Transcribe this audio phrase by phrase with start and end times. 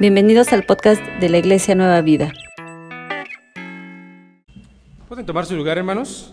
[0.00, 2.32] Bienvenidos al podcast de la Iglesia Nueva Vida.
[5.08, 6.32] ¿Pueden tomar su lugar, hermanos?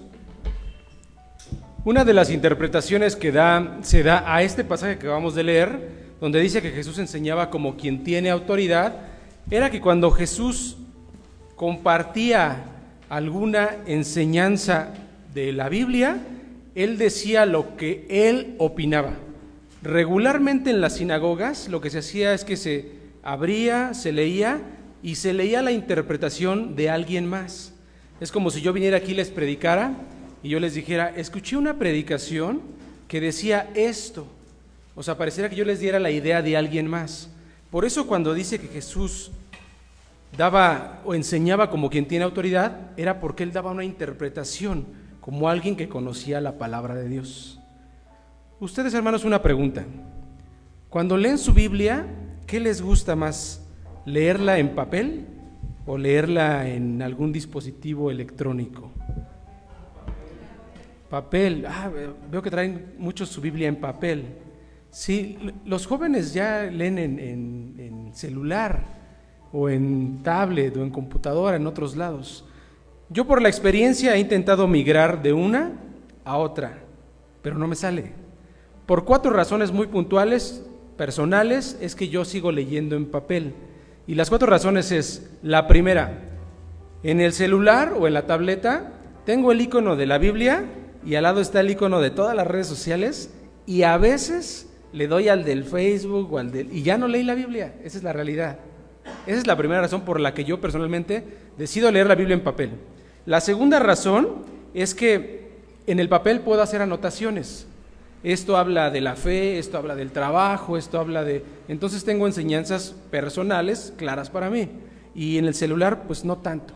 [1.84, 5.80] Una de las interpretaciones que da, se da a este pasaje que acabamos de leer,
[6.22, 8.98] donde dice que Jesús enseñaba como quien tiene autoridad,
[9.50, 10.78] era que cuando Jesús
[11.56, 12.66] compartía
[13.10, 14.90] alguna enseñanza
[15.34, 16.20] de la Biblia,
[16.76, 19.14] él decía lo que él opinaba.
[19.82, 22.95] Regularmente en las sinagogas lo que se hacía es que se
[23.26, 24.62] abría, se leía
[25.04, 27.74] y se leía la interpretación de alguien más.
[28.22, 29.96] Es como si yo viniera aquí y les predicara
[30.42, 32.62] y yo les dijera, escuché una predicación
[33.10, 34.28] que decía esto.
[34.96, 37.30] O sea, pareciera que yo les diera la idea de alguien más.
[37.72, 39.32] Por eso cuando dice que Jesús
[40.38, 44.86] daba o enseñaba como quien tiene autoridad, era porque él daba una interpretación,
[45.20, 47.60] como alguien que conocía la palabra de Dios.
[48.60, 49.84] Ustedes, hermanos, una pregunta.
[50.90, 52.06] Cuando leen su Biblia,
[52.46, 53.66] ¿Qué les gusta más?
[54.06, 55.26] ¿Leerla en papel
[55.88, 58.92] o leerla en algún dispositivo electrónico?
[61.10, 61.66] Papel.
[61.68, 61.90] Ah,
[62.30, 64.26] veo que traen mucho su Biblia en papel.
[64.92, 67.20] Sí, los jóvenes ya leen en,
[67.80, 68.80] en celular
[69.52, 72.46] o en tablet o en computadora en otros lados.
[73.10, 75.72] Yo por la experiencia he intentado migrar de una
[76.24, 76.78] a otra,
[77.42, 78.14] pero no me sale.
[78.86, 80.64] Por cuatro razones muy puntuales
[80.98, 83.54] personales es que yo sigo leyendo en papel.
[84.08, 86.20] Y las cuatro razones es, la primera,
[87.04, 88.94] en el celular o en la tableta
[89.26, 90.66] tengo el icono de la Biblia
[91.06, 93.32] y al lado está el icono de todas las redes sociales
[93.66, 96.72] y a veces le doy al del Facebook al del...
[96.72, 98.60] y ya no leí la Biblia, esa es la realidad.
[99.28, 101.24] Esa es la primera razón por la que yo personalmente
[101.58, 102.72] decido leer la Biblia en papel.
[103.26, 105.46] La segunda razón es que
[105.88, 107.68] en el papel puedo hacer anotaciones.
[108.26, 111.46] Esto habla de la fe, esto habla del trabajo, esto habla de...
[111.68, 114.68] Entonces tengo enseñanzas personales claras para mí.
[115.14, 116.74] Y en el celular, pues no tanto.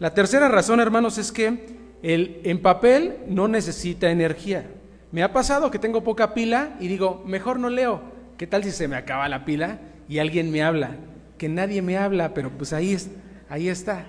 [0.00, 4.66] La tercera razón, hermanos, es que el, en papel no necesita energía.
[5.12, 8.00] Me ha pasado que tengo poca pila y digo, mejor no leo.
[8.36, 10.96] ¿Qué tal si se me acaba la pila y alguien me habla?
[11.38, 12.98] Que nadie me habla, pero pues ahí,
[13.48, 14.06] ahí está.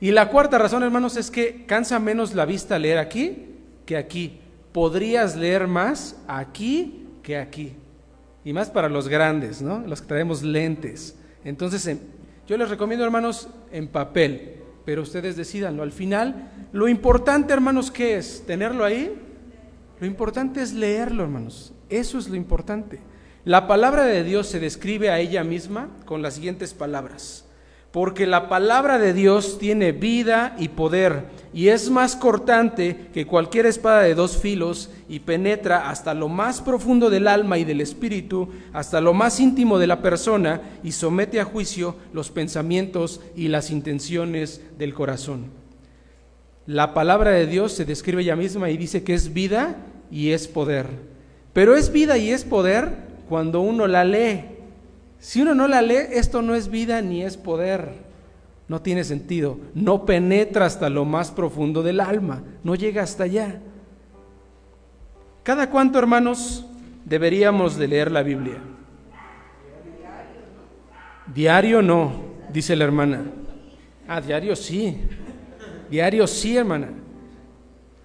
[0.00, 4.42] Y la cuarta razón, hermanos, es que cansa menos la vista leer aquí que aquí
[4.72, 7.74] podrías leer más aquí que aquí.
[8.44, 9.80] Y más para los grandes, ¿no?
[9.86, 11.16] Los que traemos lentes.
[11.44, 11.98] Entonces,
[12.46, 15.82] yo les recomiendo, hermanos, en papel, pero ustedes decidanlo.
[15.82, 18.44] Al final, lo importante, hermanos, ¿qué es?
[18.46, 19.14] ¿Tenerlo ahí?
[20.00, 21.72] Lo importante es leerlo, hermanos.
[21.88, 23.00] Eso es lo importante.
[23.44, 27.47] La palabra de Dios se describe a ella misma con las siguientes palabras
[27.92, 33.64] porque la palabra de Dios tiene vida y poder y es más cortante que cualquier
[33.64, 38.50] espada de dos filos y penetra hasta lo más profundo del alma y del espíritu,
[38.74, 43.70] hasta lo más íntimo de la persona y somete a juicio los pensamientos y las
[43.70, 45.46] intenciones del corazón.
[46.66, 49.76] La palabra de Dios se describe ella misma y dice que es vida
[50.10, 50.86] y es poder.
[51.54, 52.94] Pero es vida y es poder
[53.26, 54.57] cuando uno la lee
[55.20, 58.08] si uno no la lee, esto no es vida ni es poder.
[58.68, 59.58] No tiene sentido.
[59.74, 62.42] No penetra hasta lo más profundo del alma.
[62.62, 63.60] No llega hasta allá.
[65.42, 66.66] ¿Cada cuánto, hermanos,
[67.04, 68.58] deberíamos de leer la Biblia?
[71.34, 72.12] Diario no,
[72.52, 73.22] dice la hermana.
[74.06, 74.98] Ah, diario sí.
[75.90, 76.88] Diario sí, hermana.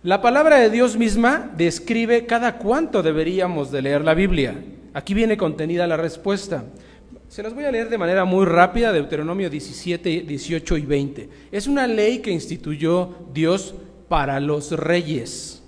[0.03, 4.55] La palabra de Dios misma describe cada cuánto deberíamos de leer la Biblia.
[4.93, 6.65] Aquí viene contenida la respuesta.
[7.33, 11.29] Se las voy a leer de manera muy rápida, Deuteronomio 17, 18 y 20.
[11.51, 13.73] Es una ley que instituyó Dios
[14.07, 15.63] para los reyes.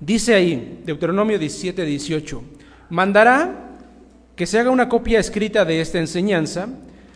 [0.00, 2.42] Dice ahí, Deuteronomio 17, 18,
[2.90, 3.78] mandará
[4.36, 6.68] que se haga una copia escrita de esta enseñanza,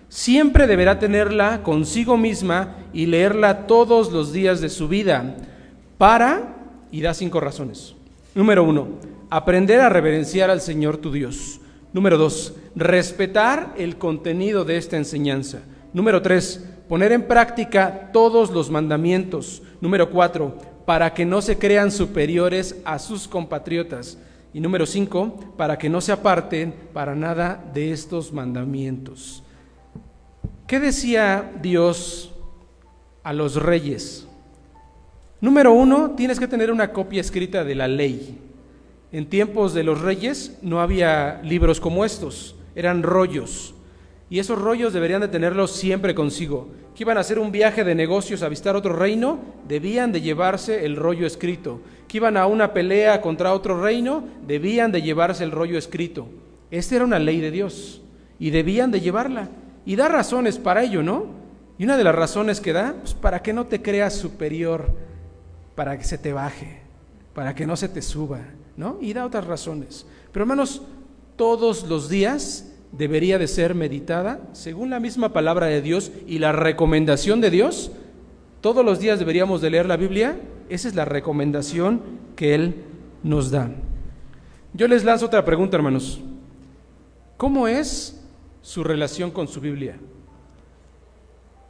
[0.09, 5.37] siempre deberá tenerla consigo misma y leerla todos los días de su vida,
[5.99, 6.57] para,
[6.91, 7.95] y da cinco razones.
[8.35, 8.89] Número uno,
[9.29, 11.61] aprender a reverenciar al Señor tu Dios.
[11.93, 15.61] Número dos, respetar el contenido de esta enseñanza.
[15.93, 19.63] Número tres, poner en práctica todos los mandamientos.
[19.81, 20.57] Número cuatro,
[20.87, 24.19] para que no se crean superiores a sus compatriotas.
[24.55, 29.43] Y número cinco, para que no se aparten para nada de estos mandamientos.
[30.67, 32.33] ¿Qué decía Dios
[33.23, 34.27] a los reyes?
[35.43, 38.39] Número uno, tienes que tener una copia escrita de la ley.
[39.13, 43.75] En tiempos de los reyes no había libros como estos, eran rollos.
[44.31, 46.71] Y esos rollos deberían de tenerlos siempre consigo.
[46.95, 50.87] Que iban a hacer un viaje de negocios a visitar otro reino, debían de llevarse
[50.87, 51.83] el rollo escrito.
[52.09, 56.29] Que iban a una pelea contra otro reino, debían de llevarse el rollo escrito.
[56.71, 57.99] Esta era una ley de Dios.
[58.39, 59.51] y debían de llevarla.
[59.87, 61.27] Y da razones para ello, ¿no?
[61.79, 64.93] Y una de las razones que da, pues para que no te creas superior,
[65.77, 66.81] para que se te baje,
[67.35, 68.41] para que no se te suba,
[68.77, 68.99] ¿no?
[69.01, 70.07] Y da otras razones.
[70.33, 70.83] Pero hermanos,
[71.37, 76.53] todos los días debería de ser meditada según la misma palabra de Dios y la
[76.53, 77.91] recomendación de Dios.
[78.61, 80.39] Todos los días deberíamos de leer la Biblia.
[80.69, 82.01] Esa es la recomendación
[82.37, 82.85] que Él
[83.23, 83.71] nos da.
[84.75, 86.21] Yo les lanzo otra pregunta, hermanos.
[87.37, 88.23] ¿Cómo es
[88.63, 89.99] su relación con su Biblia?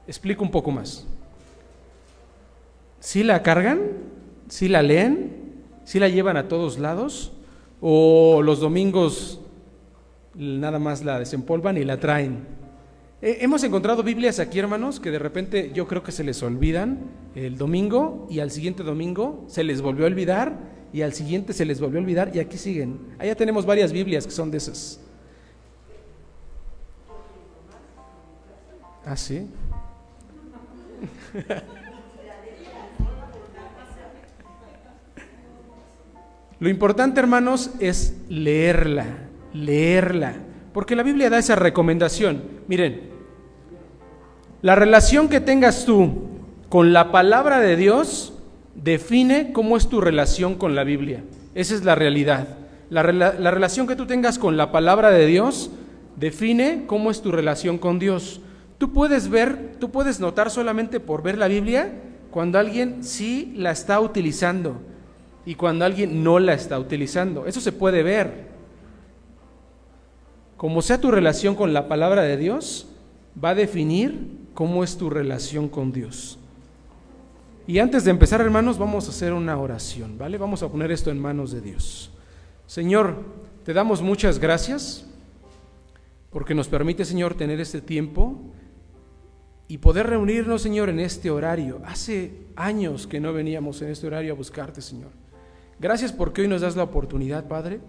[0.07, 1.07] Explico un poco más.
[3.01, 3.81] ¿Sí la cargan?
[4.49, 5.42] ¿Sí la leen?
[5.85, 7.33] ¿Sí la llevan a todos lados?
[7.81, 9.41] ¿O los domingos
[10.35, 12.63] nada más la desempolvan y la traen?
[13.25, 16.99] hemos encontrado Biblias aquí, hermanos, que de repente yo creo que se les olvidan
[17.37, 20.59] el domingo y al siguiente domingo se les volvió a olvidar
[20.93, 22.99] y al siguiente se les volvió a olvidar y aquí siguen.
[23.21, 25.01] Allá tenemos varias Biblias que son de esas.
[29.05, 29.49] ¿Ah, sí?
[36.63, 39.07] Lo importante, hermanos, es leerla,
[39.53, 40.35] leerla,
[40.73, 42.41] porque la Biblia da esa recomendación.
[42.69, 43.11] Miren,
[44.61, 46.29] la relación que tengas tú
[46.69, 48.35] con la palabra de Dios
[48.77, 51.25] define cómo es tu relación con la Biblia.
[51.57, 52.47] Esa es la realidad.
[52.91, 55.73] La, la relación que tú tengas con la palabra de Dios
[56.15, 58.41] define cómo es tu relación con Dios.
[58.79, 61.93] Tú puedes ver, tú puedes notar solamente por ver la Biblia
[62.31, 64.92] cuando alguien sí la está utilizando
[65.45, 67.47] y cuando alguien no la está utilizando.
[67.47, 68.53] Eso se puede ver.
[70.57, 72.87] Como sea tu relación con la palabra de Dios,
[73.43, 76.39] va a definir cómo es tu relación con Dios.
[77.67, 80.39] Y antes de empezar, hermanos, vamos a hacer una oración, ¿vale?
[80.39, 82.11] Vamos a poner esto en manos de Dios.
[82.67, 83.25] Señor,
[83.65, 85.07] te damos muchas gracias
[86.31, 88.41] porque nos permite, Señor, tener este tiempo
[89.69, 91.81] y poder reunirnos, Señor, en este horario.
[91.85, 95.22] Hace años que no veníamos en este horario a buscarte, Señor.
[95.83, 97.81] Gracias porque hoy nos das la oportunidad, Padre.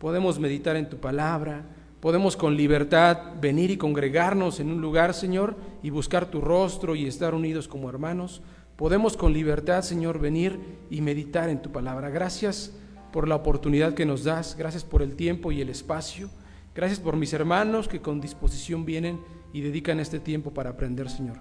[0.00, 1.62] Podemos meditar en tu palabra,
[2.00, 7.06] podemos con libertad venir y congregarnos en un lugar, Señor, y buscar tu rostro y
[7.06, 8.42] estar unidos como hermanos.
[8.74, 10.58] Podemos con libertad, Señor, venir
[10.90, 12.10] y meditar en tu palabra.
[12.10, 12.72] Gracias
[13.12, 16.28] por la oportunidad que nos das, gracias por el tiempo y el espacio.
[16.74, 19.20] Gracias por mis hermanos que con disposición vienen
[19.52, 21.38] y dedican este tiempo para aprender, Señor.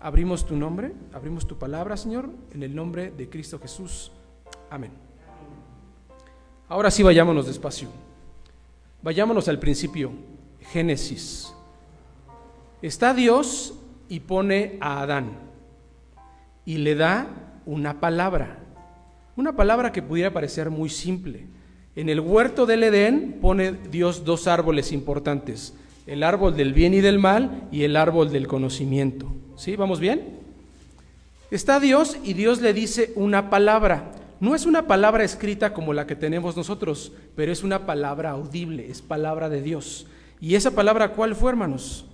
[0.00, 4.10] Abrimos tu nombre, abrimos tu palabra, Señor, en el nombre de Cristo Jesús.
[4.68, 5.13] Amén.
[6.68, 7.88] Ahora sí vayámonos despacio.
[9.02, 10.12] Vayámonos al principio,
[10.72, 11.52] Génesis.
[12.80, 13.74] Está Dios
[14.08, 15.44] y pone a Adán
[16.64, 17.26] y le da
[17.66, 18.58] una palabra,
[19.36, 21.46] una palabra que pudiera parecer muy simple.
[21.96, 25.74] En el huerto del Edén pone Dios dos árboles importantes,
[26.06, 29.26] el árbol del bien y del mal y el árbol del conocimiento.
[29.56, 29.76] ¿Sí?
[29.76, 30.40] ¿Vamos bien?
[31.50, 34.12] Está Dios y Dios le dice una palabra.
[34.40, 38.90] No es una palabra escrita como la que tenemos nosotros, pero es una palabra audible,
[38.90, 40.06] es palabra de Dios.
[40.40, 42.06] ¿Y esa palabra cuál fue, hermanos?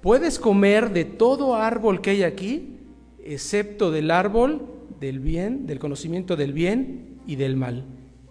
[0.00, 2.78] Puedes comer de todo árbol que hay aquí,
[3.24, 4.66] excepto del árbol
[5.00, 7.84] del bien, del conocimiento del bien y del mal.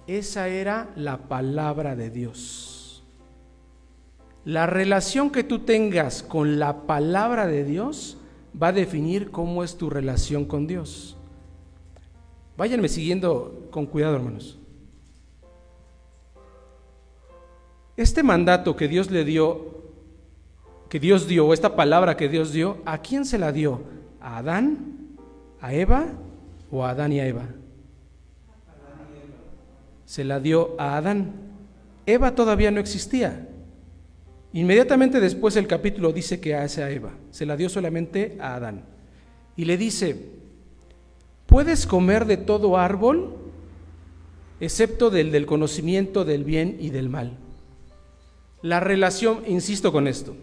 [0.07, 3.03] Esa era la palabra de Dios.
[4.43, 8.17] La relación que tú tengas con la palabra de Dios
[8.61, 11.17] va a definir cómo es tu relación con Dios.
[12.57, 14.59] Váyanme siguiendo con cuidado, hermanos.
[17.97, 19.83] Este mandato que Dios le dio,
[20.89, 23.81] que Dios dio, o esta palabra que Dios dio, ¿a quién se la dio?
[24.19, 25.17] ¿A Adán?
[25.59, 26.07] ¿A Eva?
[26.71, 27.47] ¿O a Adán y a Eva?
[30.05, 31.33] Se la dio a Adán.
[32.05, 33.47] Eva todavía no existía.
[34.53, 38.83] Inmediatamente después el capítulo dice que hace a Eva, se la dio solamente a Adán.
[39.55, 40.40] Y le dice,
[41.51, 43.35] puedes comer de todo árbol,
[44.61, 47.37] excepto del del conocimiento del bien y del mal.
[48.61, 50.35] La relación, insisto con esto,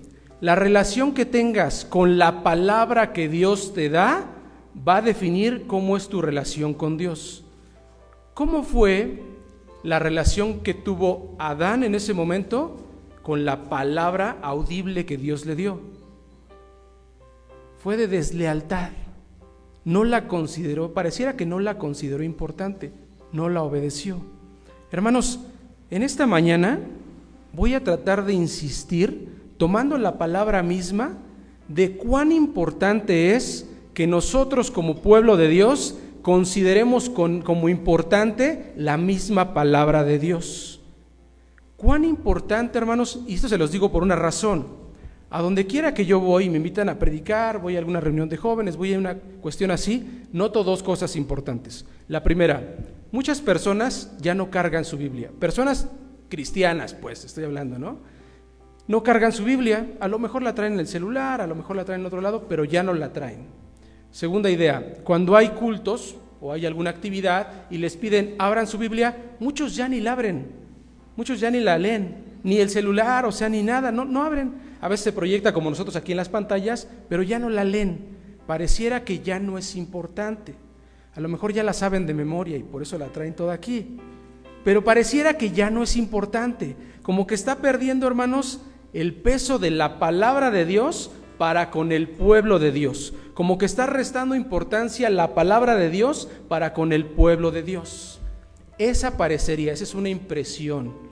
[0.42, 4.26] la relación que tengas con la palabra que Dios te da
[4.86, 7.42] va a definir cómo es tu relación con Dios.
[8.34, 9.22] ¿Cómo fue
[9.82, 12.84] la relación que tuvo Adán en ese momento?
[13.28, 15.82] con la palabra audible que Dios le dio.
[17.76, 18.92] Fue de deslealtad.
[19.84, 22.92] No la consideró, pareciera que no la consideró importante,
[23.32, 24.20] no la obedeció.
[24.90, 25.40] Hermanos,
[25.90, 26.80] en esta mañana
[27.52, 31.18] voy a tratar de insistir, tomando la palabra misma,
[31.68, 39.54] de cuán importante es que nosotros como pueblo de Dios consideremos como importante la misma
[39.54, 40.80] palabra de Dios.
[41.76, 44.66] Cuán importante, hermanos, y esto se los digo por una razón.
[45.30, 48.38] A donde quiera que yo voy, me invitan a predicar, voy a alguna reunión de
[48.38, 51.84] jóvenes, voy a una cuestión así, noto dos cosas importantes.
[52.08, 52.76] La primera,
[53.12, 55.30] muchas personas ya no cargan su Biblia.
[55.38, 55.88] Personas
[56.30, 57.98] cristianas, pues, estoy hablando, ¿no?
[58.86, 61.76] No cargan su Biblia, a lo mejor la traen en el celular, a lo mejor
[61.76, 63.46] la traen en otro lado, pero ya no la traen.
[64.10, 69.34] Segunda idea, cuando hay cultos o hay alguna actividad y les piden abran su Biblia,
[69.40, 70.68] muchos ya ni la abren
[71.18, 72.14] Muchos ya ni la leen,
[72.48, 74.54] ni el celular, o sea, ni nada, no, no abren.
[74.80, 78.16] A veces se proyecta como nosotros aquí en las pantallas, pero ya no la leen.
[78.46, 80.54] Pareciera que ya no es importante.
[81.14, 83.98] A lo mejor ya la saben de memoria y por eso la traen toda aquí.
[84.64, 86.74] Pero pareciera que ya no es importante.
[87.02, 88.62] Como que está perdiendo, hermanos,
[88.94, 93.12] el peso de la palabra de Dios para con el pueblo de Dios.
[93.34, 98.20] Como que está restando importancia la palabra de Dios para con el pueblo de Dios.
[98.78, 101.07] Esa parecería, esa es una impresión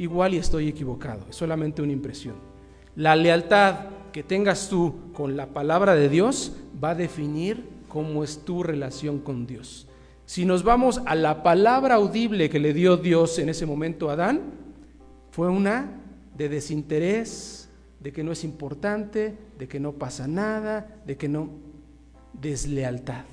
[0.00, 2.36] igual y estoy equivocado, es solamente una impresión.
[2.96, 8.42] La lealtad que tengas tú con la palabra de Dios va a definir cómo es
[8.42, 9.86] tu relación con Dios.
[10.24, 14.14] Si nos vamos a la palabra audible que le dio Dios en ese momento a
[14.14, 14.40] Adán,
[15.32, 16.00] fue una
[16.34, 17.68] de desinterés,
[18.00, 21.50] de que no es importante, de que no pasa nada, de que no
[22.32, 23.24] deslealtad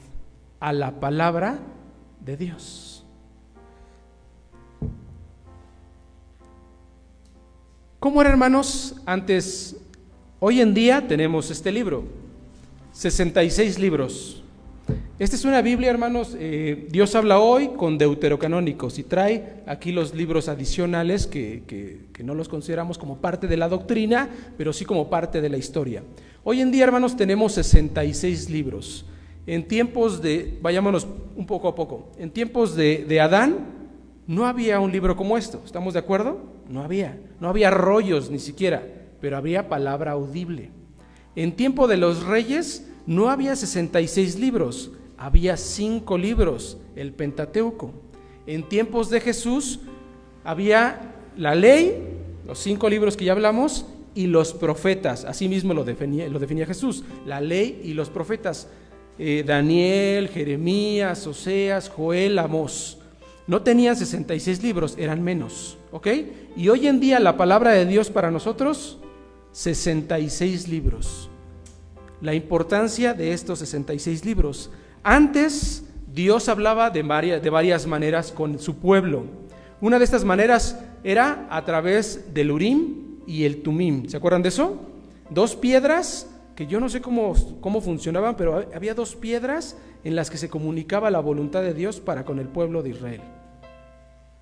[0.60, 1.60] a la palabra
[2.20, 2.97] de Dios.
[8.08, 8.96] ¿Cómo era, hermanos?
[9.06, 9.76] Antes,
[10.40, 12.06] hoy en día tenemos este libro,
[12.94, 14.42] 66 libros.
[15.20, 16.34] Esta es una Biblia, hermanos.
[16.40, 22.34] Eh, Dios habla hoy con deuterocanónicos y trae aquí los libros adicionales que, que, no
[22.34, 26.02] los consideramos como parte de la doctrina, pero sí como parte de la historia.
[26.46, 29.06] Hoy en día, hermanos, tenemos 66 libros.
[29.46, 33.77] En tiempos de, vayámonos un poco a poco, en tiempos de, de Adán
[34.28, 36.40] no había un libro como esto, ¿estamos de acuerdo?
[36.68, 38.86] No había, no había rollos ni siquiera,
[39.22, 40.72] pero había palabra audible.
[41.36, 47.94] En tiempo de los reyes no había 66 libros, había cinco libros, el Pentateuco.
[48.46, 49.80] En tiempos de Jesús
[50.44, 51.98] había la ley,
[52.46, 55.26] los cinco libros que ya hablamos, y los profetas.
[55.26, 58.68] Así mismo lo definía, lo definía Jesús, la ley y los profetas.
[59.20, 62.97] Eh, Daniel, Jeremías, Oseas, Joel, Amós.
[63.48, 65.78] No tenían 66 libros, eran menos.
[65.92, 66.08] ¿Ok?
[66.58, 69.00] Y hoy en día la palabra de Dios para nosotros,
[69.54, 71.30] 66 libros.
[72.22, 74.70] La importancia de estos 66 libros.
[75.02, 79.24] Antes Dios hablaba de varias, de varias maneras con su pueblo.
[79.80, 84.10] Una de estas maneras era a través del Urim y el Tumim.
[84.10, 84.78] ¿Se acuerdan de eso?
[85.30, 90.32] Dos piedras que yo no sé cómo, cómo funcionaban, pero había dos piedras en las
[90.32, 93.22] que se comunicaba la voluntad de Dios para con el pueblo de Israel.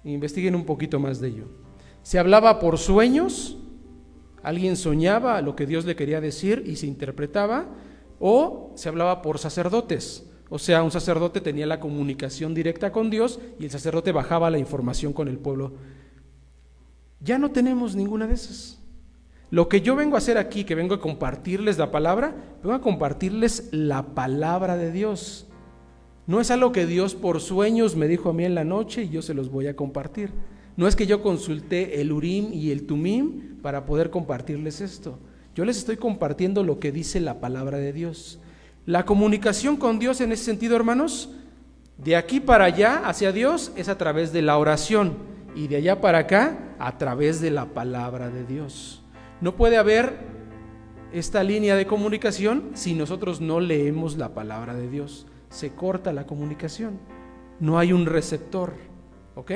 [0.05, 1.45] Investiguen un poquito más de ello.
[2.03, 3.57] Se hablaba por sueños,
[4.43, 7.67] alguien soñaba lo que Dios le quería decir y se interpretaba,
[8.19, 10.29] o se hablaba por sacerdotes.
[10.50, 14.59] O sea, un sacerdote tenía la comunicación directa con Dios y el sacerdote bajaba la
[14.59, 15.74] información con el pueblo.
[17.19, 18.79] Ya no tenemos ninguna de esas.
[19.50, 22.81] Lo que yo vengo a hacer aquí, que vengo a compartirles la palabra, vengo a
[22.81, 25.47] compartirles la palabra de Dios.
[26.27, 29.10] No es algo que Dios por sueños me dijo a mí en la noche y
[29.10, 30.32] yo se los voy a compartir.
[30.75, 35.20] No es que yo consulté el Urim y el Tumim para poder compartirles esto.
[35.53, 38.39] Yo les estoy compartiendo lo que dice la palabra de Dios.
[38.88, 41.29] La comunicación con Dios en ese sentido, hermanos,
[41.98, 45.13] de aquí para allá hacia Dios es a través de la oración
[45.55, 49.03] y de allá para acá a través de la palabra de Dios.
[49.41, 50.17] No puede haber
[51.13, 56.27] esta línea de comunicación si nosotros no leemos la palabra de Dios se corta la
[56.27, 57.00] comunicación.
[57.62, 58.74] No hay un receptor.
[59.35, 59.51] ¿Ok?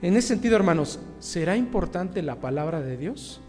[0.00, 3.42] En ese sentido, hermanos, ¿será importante la palabra de Dios?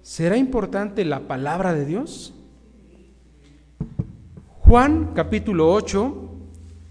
[0.00, 2.32] ¿Será importante la palabra de Dios?
[4.60, 6.30] Juan capítulo 8,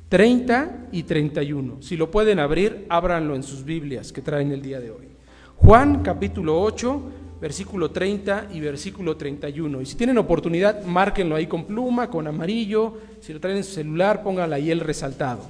[0.10, 1.82] 30 y 31.
[1.82, 5.08] Si lo pueden abrir, ábranlo en sus Biblias que traen el día de hoy.
[5.56, 7.02] Juan capítulo 8,
[7.44, 9.82] versículo 30 y versículo 31.
[9.82, 13.02] Y si tienen oportunidad, márquenlo ahí con pluma, con amarillo.
[13.20, 15.42] Si lo traen en su celular, pónganlo ahí el resaltado.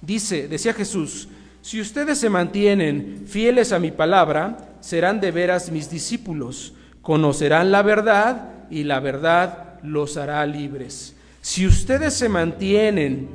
[0.00, 1.28] Dice, decía Jesús,
[1.62, 7.82] si ustedes se mantienen fieles a mi palabra, serán de veras mis discípulos, conocerán la
[7.82, 11.14] verdad y la verdad los hará libres.
[11.42, 13.28] Si ustedes se mantienen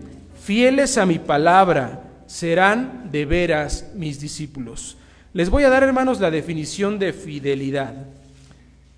[0.43, 4.97] fieles a mi palabra, serán de veras mis discípulos.
[5.33, 7.93] Les voy a dar, hermanos, la definición de fidelidad.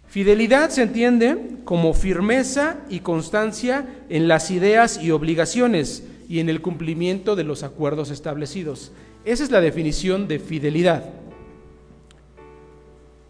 [0.08, 6.62] Fidelidad se entiende como firmeza y constancia en las ideas y obligaciones y en el
[6.62, 8.92] cumplimiento de los acuerdos establecidos.
[9.26, 11.06] Esa es la definición de fidelidad.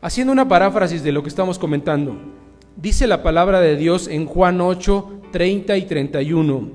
[0.02, 2.18] Haciendo una paráfrasis de lo que estamos comentando,
[2.78, 6.70] dice la palabra de Dios en Juan 8, 30 y 31.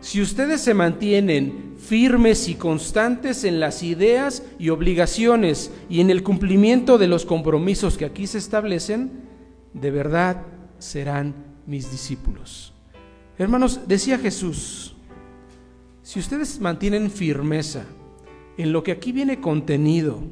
[0.00, 6.22] Si ustedes se mantienen firmes y constantes en las ideas y obligaciones y en el
[6.22, 9.10] cumplimiento de los compromisos que aquí se establecen,
[9.74, 10.42] de verdad
[10.78, 11.34] serán
[11.66, 12.72] mis discípulos.
[13.36, 14.94] Hermanos, decía Jesús,
[16.02, 17.84] si ustedes mantienen firmeza
[18.56, 20.22] en lo que aquí viene contenido,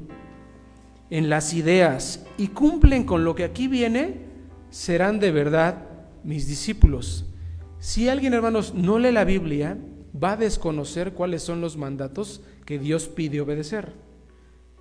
[1.10, 4.20] en las ideas y cumplen con lo que aquí viene,
[4.70, 5.88] serán de verdad
[6.22, 7.26] mis discípulos.
[7.80, 9.76] Si alguien, hermanos, no lee la Biblia,
[10.14, 13.92] va a desconocer cuáles son los mandatos que Dios pide obedecer.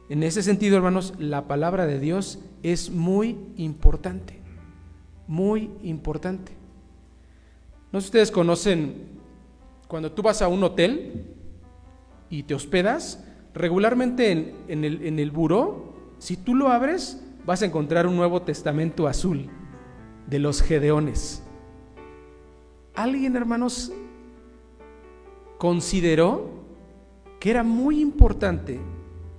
[0.09, 4.39] En ese sentido, hermanos, la palabra de Dios es muy importante,
[5.27, 6.53] muy importante.
[7.91, 9.19] No sé si ustedes conocen,
[9.87, 11.25] cuando tú vas a un hotel
[12.29, 17.65] y te hospedas, regularmente en, el, en el buró, si tú lo abres, vas a
[17.65, 19.47] encontrar un Nuevo Testamento azul
[20.27, 21.43] de los Gedeones.
[22.95, 23.91] ¿Alguien, hermanos,
[25.59, 26.49] consideró
[27.39, 28.79] que era muy importante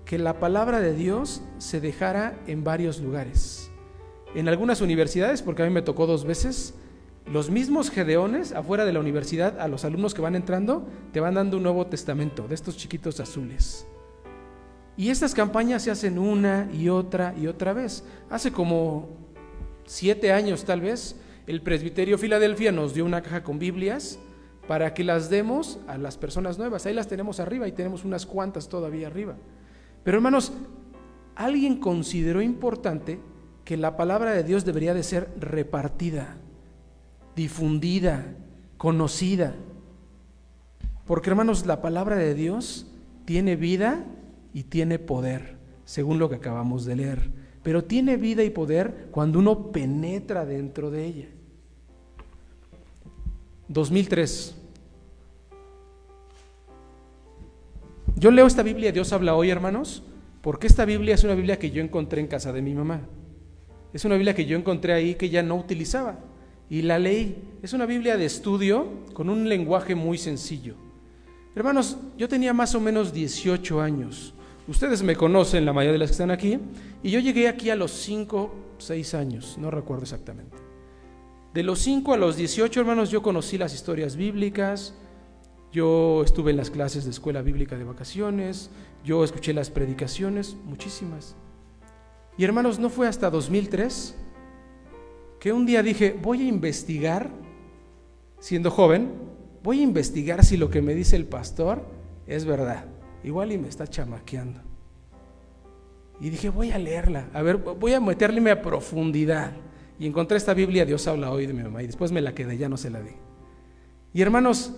[0.04, 3.70] que la palabra de Dios se dejara en varios lugares.
[4.34, 6.74] En algunas universidades, porque a mí me tocó dos veces,
[7.26, 11.34] los mismos gedeones afuera de la universidad, a los alumnos que van entrando, te van
[11.34, 13.86] dando un Nuevo Testamento de estos chiquitos azules.
[14.98, 18.04] Y estas campañas se hacen una y otra y otra vez.
[18.28, 19.08] Hace como
[19.86, 24.18] siete años tal vez, el presbiterio Filadelfia nos dio una caja con Biblias
[24.70, 26.86] para que las demos a las personas nuevas.
[26.86, 29.34] Ahí las tenemos arriba y tenemos unas cuantas todavía arriba.
[30.04, 30.52] Pero hermanos,
[31.34, 33.18] alguien consideró importante
[33.64, 36.36] que la palabra de Dios debería de ser repartida,
[37.34, 38.36] difundida,
[38.76, 39.56] conocida.
[41.04, 42.86] Porque hermanos, la palabra de Dios
[43.24, 44.04] tiene vida
[44.54, 47.32] y tiene poder, según lo que acabamos de leer.
[47.64, 51.28] Pero tiene vida y poder cuando uno penetra dentro de ella.
[53.66, 54.58] 2003.
[58.16, 60.02] Yo leo esta Biblia, Dios habla hoy, hermanos,
[60.42, 63.02] porque esta Biblia es una Biblia que yo encontré en casa de mi mamá.
[63.92, 66.18] Es una Biblia que yo encontré ahí que ya no utilizaba.
[66.68, 67.36] Y la leí.
[67.62, 70.76] Es una Biblia de estudio con un lenguaje muy sencillo.
[71.54, 74.34] Hermanos, yo tenía más o menos 18 años.
[74.68, 76.60] Ustedes me conocen, la mayoría de las que están aquí.
[77.02, 80.56] Y yo llegué aquí a los 5, 6 años, no recuerdo exactamente.
[81.52, 84.94] De los 5 a los 18, hermanos, yo conocí las historias bíblicas,
[85.72, 88.70] yo estuve en las clases de escuela bíblica de vacaciones,
[89.04, 91.36] yo escuché las predicaciones, muchísimas.
[92.36, 94.16] Y hermanos, no fue hasta 2003
[95.38, 97.30] que un día dije, voy a investigar,
[98.40, 99.12] siendo joven,
[99.62, 101.84] voy a investigar si lo que me dice el pastor
[102.26, 102.84] es verdad.
[103.22, 104.60] Igual y me está chamaqueando.
[106.20, 109.52] Y dije, voy a leerla, a ver, voy a meterle a profundidad.
[109.98, 112.58] Y encontré esta Biblia, Dios habla hoy de mi mamá, y después me la quedé,
[112.58, 113.12] ya no se la di.
[114.12, 114.74] Y hermanos,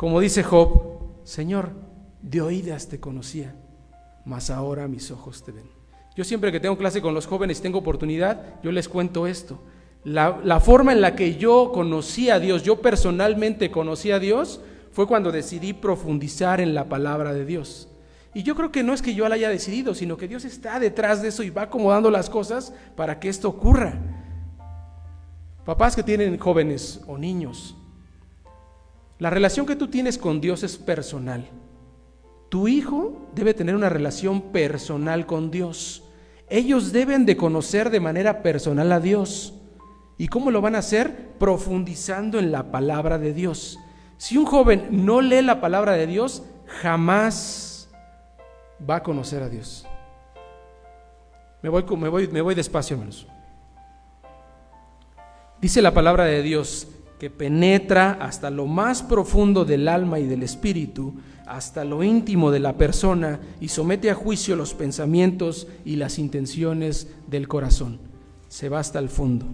[0.00, 0.80] como dice Job,
[1.24, 1.72] Señor,
[2.22, 3.54] de oídas te conocía,
[4.24, 5.68] mas ahora mis ojos te ven.
[6.16, 9.60] Yo siempre que tengo clase con los jóvenes y tengo oportunidad, yo les cuento esto.
[10.02, 14.62] La, la, forma en la que yo conocí a Dios, yo personalmente conocí a Dios,
[14.90, 17.90] fue cuando decidí profundizar en la palabra de Dios.
[18.32, 20.80] Y yo creo que no es que yo la haya decidido, sino que Dios está
[20.80, 24.00] detrás de eso y va acomodando las cosas para que esto ocurra.
[25.66, 27.76] Papás que tienen jóvenes o niños,
[29.20, 31.46] la relación que tú tienes con Dios es personal.
[32.48, 36.02] Tu hijo debe tener una relación personal con Dios.
[36.48, 39.54] Ellos deben de conocer de manera personal a Dios.
[40.16, 41.34] ¿Y cómo lo van a hacer?
[41.38, 43.78] Profundizando en la palabra de Dios.
[44.16, 46.42] Si un joven no lee la palabra de Dios,
[46.80, 47.90] jamás
[48.88, 49.86] va a conocer a Dios.
[51.62, 53.26] Me voy, me voy, me voy despacio, hermanos.
[55.60, 56.88] Dice la palabra de Dios
[57.20, 61.12] que penetra hasta lo más profundo del alma y del espíritu,
[61.46, 67.08] hasta lo íntimo de la persona y somete a juicio los pensamientos y las intenciones
[67.26, 68.00] del corazón.
[68.48, 69.44] Se va hasta el fondo.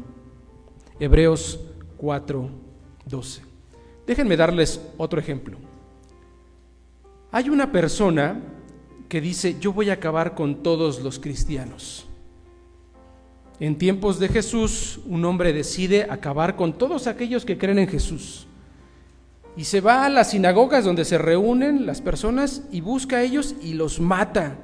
[1.01, 1.59] Hebreos
[1.97, 2.49] 4,
[3.05, 3.43] 12.
[4.07, 5.59] Déjenme darles otro ejemplo.
[7.33, 8.43] Hay una persona
[9.09, 12.06] que dice, yo voy a acabar con todos los cristianos.
[13.59, 18.47] En tiempos de Jesús, un hombre decide acabar con todos aquellos que creen en Jesús.
[19.57, 23.55] Y se va a las sinagogas donde se reúnen las personas y busca a ellos
[23.63, 24.57] y los mata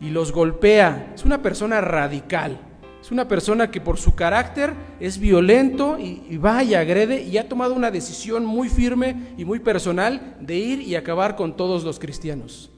[0.00, 1.12] y los golpea.
[1.14, 2.60] Es una persona radical.
[3.02, 7.48] Es una persona que por su carácter es violento y, va y agrede y ha
[7.48, 11.98] tomado una decisión muy firme y muy personal de ir y acabar con todos los
[11.98, 12.70] cristianos.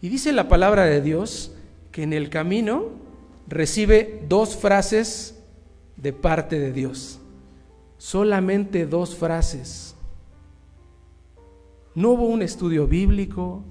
[0.00, 1.52] Y dice la palabra de Dios
[1.90, 3.01] que en el camino
[3.52, 5.38] recibe dos frases
[5.96, 7.20] de parte de Dios.
[7.98, 9.94] Solamente dos frases.
[11.94, 13.62] No hubo un estudio bíblico,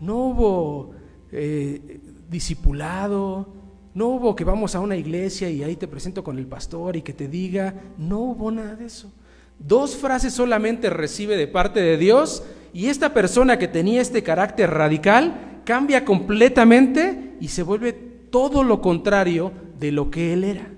[0.00, 0.90] no hubo
[1.32, 3.48] eh, discipulado,
[3.94, 7.02] no hubo que vamos a una iglesia y ahí te presento con el pastor y
[7.02, 9.12] que te diga, no hubo nada de eso.
[9.58, 14.70] Dos frases solamente recibe de parte de Dios y esta persona que tenía este carácter
[14.70, 20.70] radical cambia completamente y se vuelve todo lo contrario de lo que él era.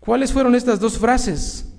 [0.00, 1.72] ¿Cuáles fueron estas dos frases?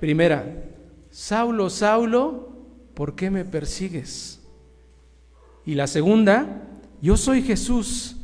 [0.00, 0.64] Primera,
[1.10, 2.52] Saulo, Saulo,
[2.94, 4.40] ¿por qué me persigues?
[5.64, 6.62] Y la segunda,
[7.00, 8.16] yo soy Jesús,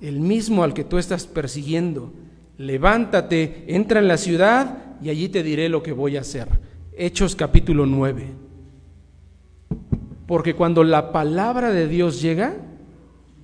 [0.00, 2.12] el mismo al que tú estás persiguiendo.
[2.58, 6.48] Levántate, entra en la ciudad y allí te diré lo que voy a hacer.
[6.96, 8.26] Hechos capítulo 9.
[10.26, 12.56] Porque cuando la palabra de Dios llega,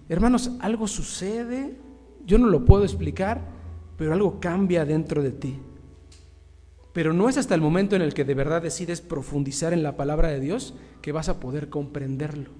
[0.08, 1.76] hermanos, algo sucede,
[2.24, 3.42] yo no lo puedo explicar,
[3.96, 5.58] pero algo cambia dentro de ti.
[6.92, 9.96] Pero no es hasta el momento en el que de verdad decides profundizar en la
[9.96, 12.50] palabra de Dios que vas a poder comprenderlo.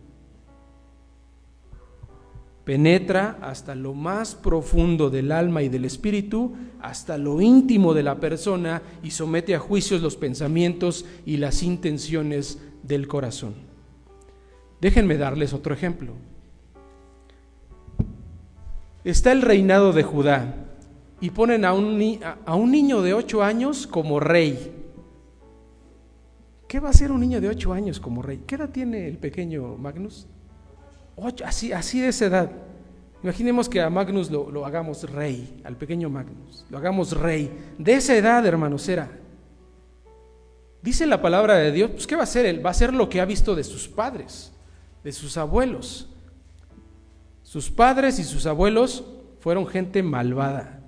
[2.65, 8.21] Penetra hasta lo más profundo del alma y del espíritu, hasta lo íntimo de la
[8.21, 13.55] persona y somete a juicios los pensamientos y las intenciones del corazón.
[14.81, 16.13] Déjenme darles otro ejemplo.
[19.09, 20.55] Está el reinado de Judá
[21.19, 24.71] y ponen a un, a un niño de ocho años como rey.
[26.69, 28.43] ¿Qué va a hacer un niño de ocho años como rey?
[28.47, 30.27] ¿Qué edad tiene el pequeño Magnus?
[31.43, 32.51] así, así de esa edad.
[33.23, 37.51] Imaginemos que a Magnus lo, lo, hagamos rey, al pequeño Magnus, lo hagamos rey.
[37.79, 39.11] De esa edad, hermanos, era.
[40.83, 42.63] Dice la palabra de Dios, pues ¿qué va a hacer él?
[42.63, 44.53] Va a hacer lo que ha visto de sus padres,
[45.03, 46.11] de sus abuelos.
[47.49, 49.05] Sus padres y sus abuelos
[49.41, 50.83] fueron gente malvada.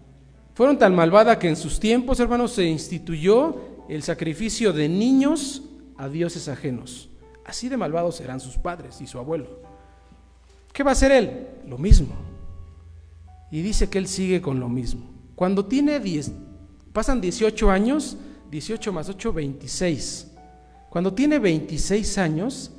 [0.52, 3.56] Fueron tan malvada que en sus tiempos, hermanos, se instituyó
[3.88, 5.62] el sacrificio de niños
[5.96, 7.08] a dioses ajenos.
[7.46, 9.62] Así de malvados eran sus padres y su abuelo.
[10.74, 11.46] ¿Qué va a hacer él?
[11.66, 12.14] Lo mismo.
[13.50, 15.10] Y dice que él sigue con lo mismo.
[15.36, 16.30] Cuando tiene 10,
[16.92, 18.18] pasan 18 años,
[18.50, 20.32] 18 más 8, 26.
[20.90, 22.72] Cuando tiene 26 años,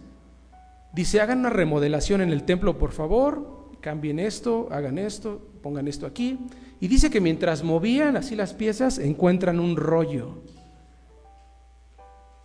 [0.93, 6.05] dice, hagan una remodelación en el templo, por favor, cambien esto, hagan esto, pongan esto
[6.05, 6.39] aquí.
[6.79, 10.41] Y dice que mientras movían así las piezas, encuentran un rollo.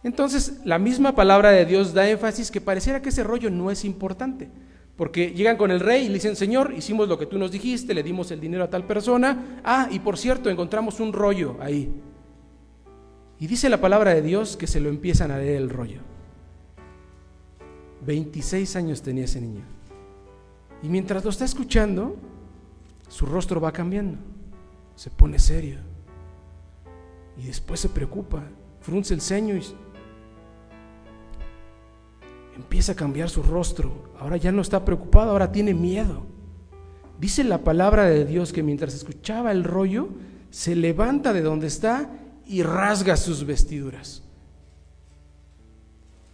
[0.03, 3.85] Entonces, la misma palabra de Dios da énfasis que pareciera que ese rollo no es
[3.85, 4.49] importante.
[4.97, 7.93] Porque llegan con el rey y le dicen, Señor, hicimos lo que tú nos dijiste,
[7.93, 9.61] le dimos el dinero a tal persona.
[9.63, 11.93] Ah, y por cierto, encontramos un rollo ahí.
[13.39, 16.01] Y dice la palabra de Dios que se lo empiezan a leer el rollo.
[18.07, 19.76] 26 años tenía ese niño.
[20.83, 22.17] Y mientras lo está escuchando,
[23.09, 24.19] su rostro va cambiando.
[24.95, 25.79] Se pone serio.
[27.39, 28.43] Y después se preocupa,
[28.81, 29.63] frunce el ceño y
[32.57, 34.11] empieza a cambiar su rostro.
[34.19, 36.27] Ahora ya no está preocupado, ahora tiene miedo.
[37.21, 40.09] Dice la palabra de Dios que mientras escuchaba el rollo,
[40.51, 42.11] se levanta de donde está
[42.47, 44.23] y rasga sus vestiduras.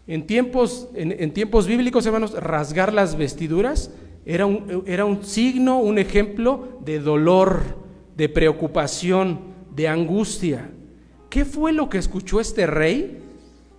[0.06, 3.90] En tiempos, en, tiempos bíblicos, hermanos, rasgar las vestiduras
[4.24, 7.62] era un, era un signo, un ejemplo de dolor,
[8.16, 9.40] de preocupación,
[9.74, 10.70] de angustia.
[11.30, 13.20] ¿Qué fue lo que escuchó este rey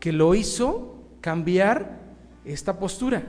[0.03, 2.01] que lo hizo cambiar
[2.43, 3.23] esta postura.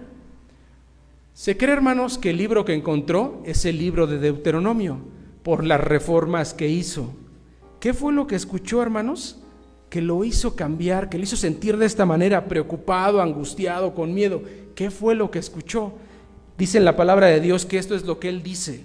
[1.32, 4.98] Se cree, hermanos, que el libro que encontró es el libro de Deuteronomio,
[5.44, 7.14] por las reformas que hizo.
[7.78, 9.40] ¿Qué fue lo que escuchó, hermanos?
[9.88, 14.42] Que lo hizo cambiar, que le hizo sentir de esta manera, preocupado, angustiado, con miedo.
[14.74, 15.92] ¿Qué fue lo que escuchó?
[16.56, 18.84] Dice en la palabra de Dios que esto es lo que él dice.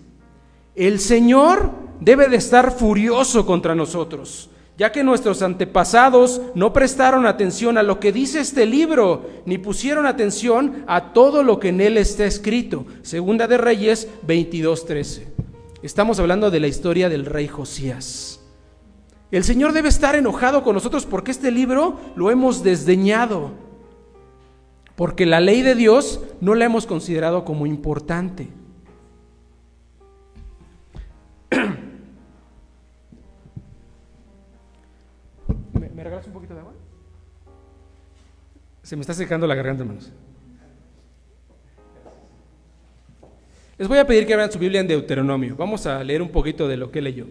[0.76, 7.78] El Señor debe de estar furioso contra nosotros ya que nuestros antepasados no prestaron atención
[7.78, 11.98] a lo que dice este libro, ni pusieron atención a todo lo que en él
[11.98, 12.86] está escrito.
[13.02, 15.28] Segunda de Reyes 22:13.
[15.84, 18.40] Estamos hablando de la historia del rey Josías.
[19.32, 23.52] El Señor debe estar enojado con nosotros porque este libro lo hemos desdeñado,
[25.00, 28.50] porque la ley de Dios no la hemos considerado como importante.
[35.72, 36.74] ¿Me regalas un poquito de agua?
[38.84, 40.12] Se me está secando la garganta, hermanos.
[43.78, 45.56] Les voy a pedir que abran su Biblia en Deuteronomio.
[45.56, 47.26] Vamos a leer un poquito de lo que leyó.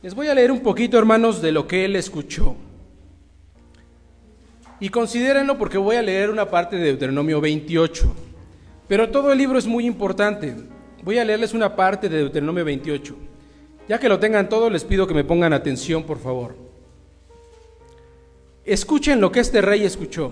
[0.00, 2.54] Les voy a leer un poquito, hermanos, de lo que él escuchó.
[4.80, 8.14] Y considérenlo porque voy a leer una parte de Deuteronomio 28.
[8.86, 10.54] Pero todo el libro es muy importante.
[11.02, 13.16] Voy a leerles una parte de Deuteronomio 28.
[13.88, 16.54] Ya que lo tengan todo, les pido que me pongan atención, por favor.
[18.64, 20.30] Escuchen lo que este rey escuchó.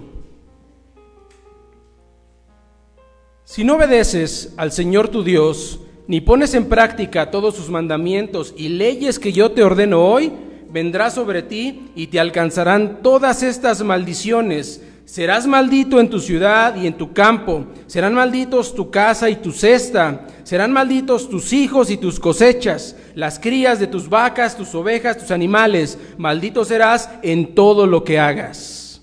[3.45, 8.69] Si no obedeces al Señor tu Dios, ni pones en práctica todos sus mandamientos y
[8.69, 10.33] leyes que yo te ordeno hoy,
[10.71, 14.83] vendrá sobre ti y te alcanzarán todas estas maldiciones.
[15.05, 17.67] Serás maldito en tu ciudad y en tu campo.
[17.87, 20.27] Serán malditos tu casa y tu cesta.
[20.43, 25.31] Serán malditos tus hijos y tus cosechas, las crías de tus vacas, tus ovejas, tus
[25.31, 25.99] animales.
[26.19, 29.01] Maldito serás en todo lo que hagas.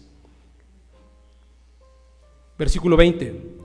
[2.57, 3.62] Versículo 20.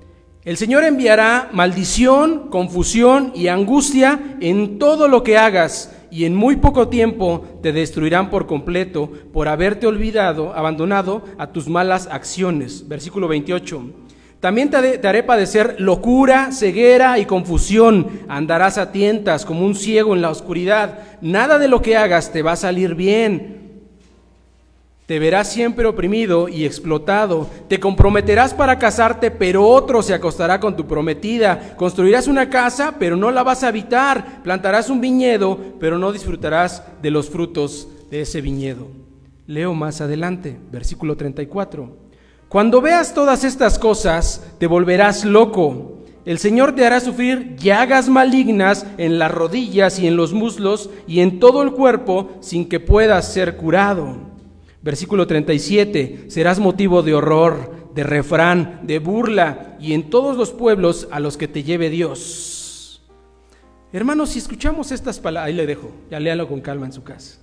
[0.49, 6.57] El Señor enviará maldición, confusión y angustia en todo lo que hagas, y en muy
[6.57, 12.89] poco tiempo te destruirán por completo por haberte olvidado, abandonado a tus malas acciones.
[12.89, 13.91] Versículo 28.
[14.41, 18.09] También te, haré padecer locura, ceguera y confusión.
[18.27, 21.01] Andarás a tientas como un ciego en la oscuridad.
[21.21, 23.58] Nada de lo que hagas te va a salir bien
[25.09, 27.49] te verás siempre oprimido y explotado.
[27.67, 31.75] Te comprometerás para casarte, pero otro se acostará con tu prometida.
[31.79, 34.43] Construirás una casa, pero no la vas a habitar.
[34.43, 38.89] Plantarás un viñedo, pero no disfrutarás de los frutos de ese viñedo.
[39.47, 41.91] Leo más adelante, versículo 34.
[42.51, 46.01] Cuando veas todas estas cosas, te volverás loco.
[46.27, 51.21] El Señor te hará sufrir llagas malignas en las rodillas y en los muslos y
[51.21, 54.28] en todo el cuerpo sin que puedas ser curado.
[54.89, 61.09] Versículo 37, serás motivo de horror, de refrán, de burla, y en todos los pueblos
[61.11, 63.03] a los que te lleve Dios.
[63.93, 67.37] Hermanos, si escuchamos estas palabras, ahí le dejo, ya léalo con calma en su casa.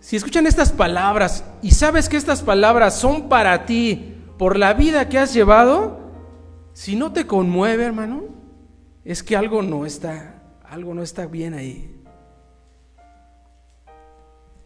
[0.00, 5.08] Si escuchan estas palabras y sabes que estas palabras son para ti por la vida
[5.08, 5.98] que has llevado,
[6.74, 8.24] si no te conmueve, hermano,
[9.02, 11.95] es que algo no está, algo no está bien ahí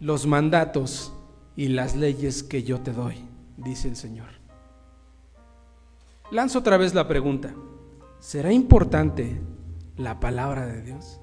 [0.00, 1.12] los mandatos
[1.56, 3.16] y las leyes que yo te doy,
[3.58, 4.28] dice el Señor.
[6.30, 7.54] Lanzo otra vez la pregunta,
[8.18, 9.40] ¿será importante
[9.96, 11.20] la palabra de Dios?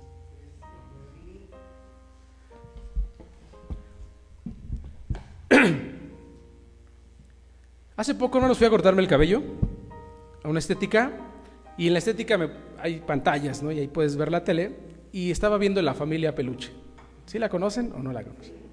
[7.95, 9.41] Hace poco no nos fui a cortarme el cabello
[10.43, 11.13] a una estética
[11.77, 12.37] y en la estética
[12.79, 13.71] hay pantallas, ¿no?
[13.71, 14.75] Y ahí puedes ver la tele
[15.11, 16.73] y estaba viendo la familia Peluche.
[17.25, 18.66] ¿Sí la conocen o no la conocen?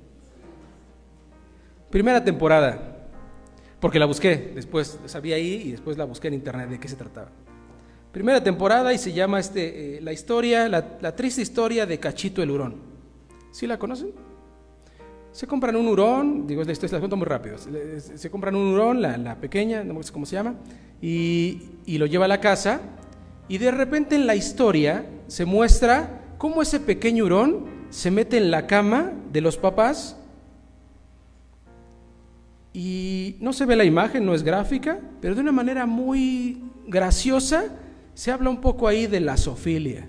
[1.95, 3.07] Primera temporada,
[3.79, 6.97] porque la busqué, después sabía ahí y después la busqué en internet de qué se
[6.97, 7.29] trataba.
[8.11, 12.51] Primera temporada y se llama este, eh, la historia, la, triste historia de Cachito el
[12.51, 12.75] Hurón.
[13.53, 14.11] ¿Sí la conocen?
[15.31, 17.59] Se compran un hurón, digo, esto la cuento muy rápido.
[17.59, 20.57] Se, compran un hurón, la, pequeña, no sé cómo se llama,
[21.01, 22.81] y, y lo lleva a la casa.
[23.47, 28.51] Y de repente en la historia se muestra cómo ese pequeño hurón se mete en
[28.51, 30.17] la cama de los papás
[32.77, 37.67] y no se ve la imagen, no es gráfica, pero de una manera muy graciosa
[38.15, 40.09] se habla un poco ahí de la sofilia.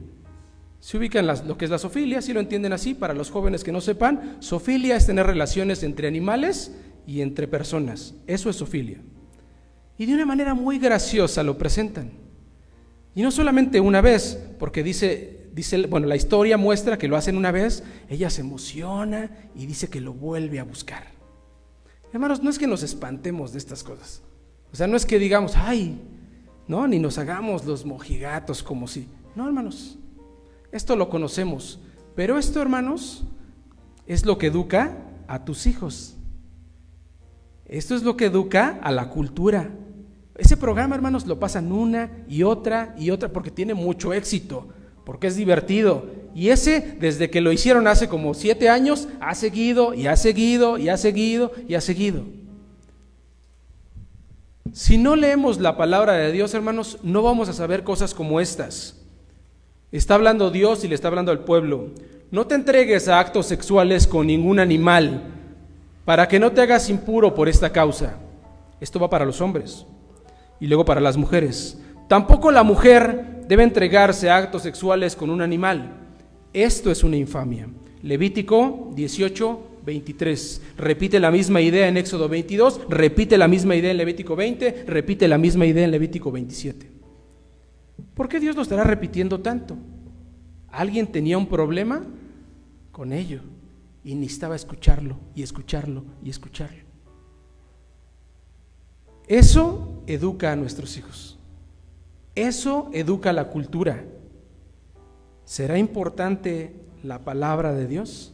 [0.80, 3.72] Se ubican lo que es la sofilia, si lo entienden así, para los jóvenes que
[3.72, 6.76] no sepan, sofilia es tener relaciones entre animales
[7.06, 8.16] y entre personas.
[8.26, 8.98] Eso es sofilia.
[9.98, 12.12] Y de una manera muy graciosa lo presentan.
[13.14, 17.38] Y no solamente una vez, porque dice, dice, bueno, la historia muestra que lo hacen
[17.38, 21.15] una vez, ella se emociona y dice que lo vuelve a buscar.
[22.14, 24.22] Hermanos, no es que nos espantemos de estas cosas.
[24.72, 26.02] O sea, no es que digamos, ay,
[26.68, 29.08] no, ni nos hagamos los mojigatos como si.
[29.36, 29.98] No, hermanos,
[30.72, 31.80] esto lo conocemos.
[32.16, 33.24] Pero esto, hermanos,
[34.08, 36.16] es lo que educa a tus hijos.
[37.66, 39.72] Esto es lo que educa a la cultura.
[40.38, 44.70] Ese programa, hermanos, lo pasan una y otra y otra porque tiene mucho éxito,
[45.06, 49.94] porque es divertido y ese, desde que lo hicieron hace como siete años, ha seguido
[49.94, 52.26] y ha seguido y ha seguido y ha seguido.
[54.74, 59.02] Si no leemos la palabra de Dios, hermanos, no vamos a saber cosas como estas.
[59.94, 61.92] Está hablando Dios y le está hablando al pueblo.
[62.32, 65.24] No te entregues a actos sexuales con ningún animal
[66.04, 68.18] para que no te hagas impuro por esta causa.
[68.82, 69.86] Esto va para los hombres
[70.60, 71.80] y luego para las mujeres.
[72.08, 76.06] Tampoco la mujer debe entregarse a actos sexuales con un animal
[76.56, 77.68] esto es una infamia.
[78.02, 80.62] Levítico 18, 23.
[80.78, 85.28] Repite la misma idea en Éxodo 22, repite la misma idea en Levítico 20, repite
[85.28, 86.90] la misma idea en Levítico 27.
[88.14, 89.76] ¿Por qué Dios lo estará repitiendo tanto?
[90.70, 92.04] ¿Alguien tenía un problema?
[92.94, 93.42] con ello
[94.06, 96.86] y necesitaba escucharlo y escucharlo y escucharlo.
[99.28, 101.35] Eso educa a nuestros hijos.
[102.36, 104.04] Eso educa la cultura.
[105.46, 108.34] ¿Será importante la palabra de Dios?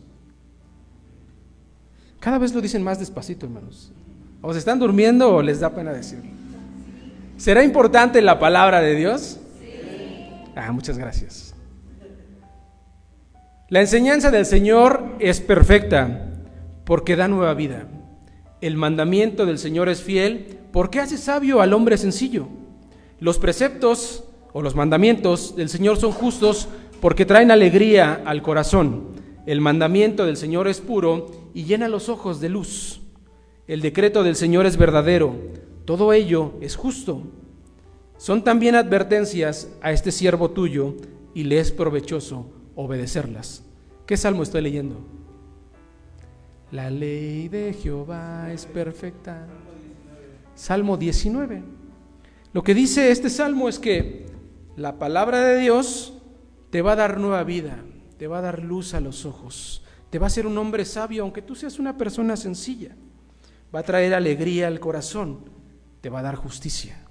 [2.20, 3.92] Cada vez lo dicen más despacito, hermanos.
[4.42, 6.32] ¿O se están durmiendo o les da pena decirlo?
[7.38, 9.40] ¿Será importante la palabra de Dios?
[9.60, 9.68] Sí.
[10.56, 11.54] Ah, muchas gracias.
[13.70, 16.28] La enseñanza del Señor es perfecta
[16.86, 17.88] porque da nueva vida.
[18.62, 22.48] El mandamiento del Señor es fiel porque hace sabio al hombre sencillo.
[23.22, 26.68] Los preceptos o los mandamientos del Señor son justos
[27.00, 29.10] porque traen alegría al corazón.
[29.46, 33.02] El mandamiento del Señor es puro y llena los ojos de luz.
[33.68, 35.36] El decreto del Señor es verdadero.
[35.86, 37.22] Todo ello es justo.
[38.18, 40.96] Son también advertencias a este siervo tuyo
[41.36, 43.64] y le es provechoso obedecerlas.
[44.08, 44.96] ¿Qué salmo estoy leyendo?
[46.72, 49.46] La ley de Jehová es perfecta.
[50.56, 51.81] Salmo 19.
[52.54, 54.26] Lo que dice este salmo es que
[54.76, 56.14] la palabra de Dios
[56.70, 57.84] te va a dar nueva vida,
[58.18, 61.24] te va a dar luz a los ojos, te va a hacer un hombre sabio,
[61.24, 62.96] aunque tú seas una persona sencilla.
[63.74, 65.50] Va a traer alegría al corazón,
[66.02, 67.06] te va a dar justicia.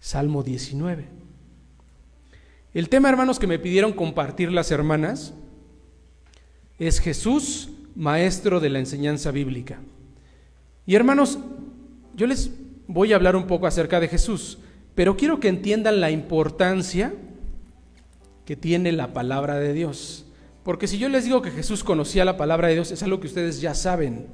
[0.00, 1.08] Salmo 19.
[2.72, 5.34] El tema, hermanos, que me pidieron compartir las hermanas
[6.78, 9.80] es Jesús, maestro de la enseñanza bíblica.
[10.86, 11.38] Y hermanos,
[12.14, 12.50] yo les
[12.86, 14.58] voy a hablar un poco acerca de Jesús,
[14.94, 17.14] pero quiero que entiendan la importancia
[18.44, 20.26] que tiene la palabra de Dios.
[20.62, 23.26] Porque si yo les digo que Jesús conocía la palabra de Dios, es algo que
[23.26, 24.26] ustedes ya saben.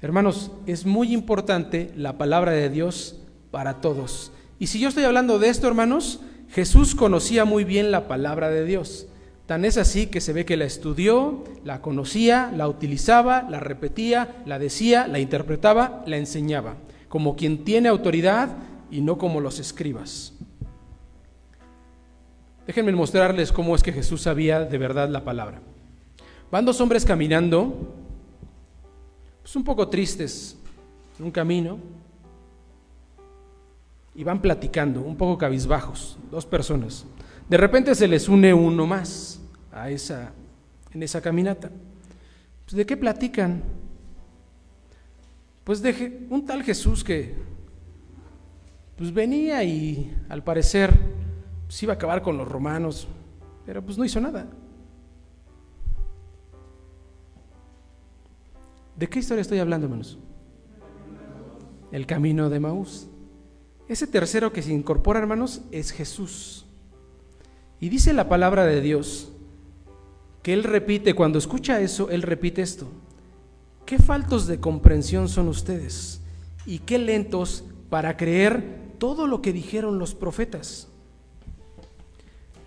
[0.00, 4.32] Hermanos, es muy importante la palabra de Dios para todos.
[4.58, 8.64] Y si yo estoy hablando de esto, hermanos, Jesús conocía muy bien la palabra de
[8.64, 9.06] Dios.
[9.46, 14.42] Tan es así que se ve que la estudió, la conocía, la utilizaba, la repetía,
[14.46, 16.76] la decía, la interpretaba, la enseñaba,
[17.08, 18.56] como quien tiene autoridad
[18.90, 20.32] y no como los escribas.
[22.66, 25.60] Déjenme mostrarles cómo es que Jesús sabía de verdad la palabra.
[26.50, 27.92] Van dos hombres caminando,
[29.42, 30.56] pues un poco tristes,
[31.18, 31.78] en un camino,
[34.14, 37.04] y van platicando, un poco cabizbajos, dos personas.
[37.48, 40.32] De repente se les une uno más a esa,
[40.92, 41.70] en esa caminata.
[42.64, 43.62] Pues, ¿De qué platican?
[45.64, 47.34] Pues de un tal Jesús que
[48.96, 50.92] pues venía y al parecer
[51.66, 53.08] pues, iba a acabar con los romanos,
[53.66, 54.46] pero pues no hizo nada.
[58.96, 60.18] ¿De qué historia estoy hablando, hermanos?
[61.90, 63.08] El camino de Maús.
[63.88, 66.63] Ese tercero que se incorpora, hermanos, es Jesús.
[67.84, 69.28] Y dice la palabra de Dios
[70.42, 72.86] que Él repite, cuando escucha eso, Él repite esto.
[73.84, 76.22] ¿Qué faltos de comprensión son ustedes?
[76.64, 80.88] Y qué lentos para creer todo lo que dijeron los profetas.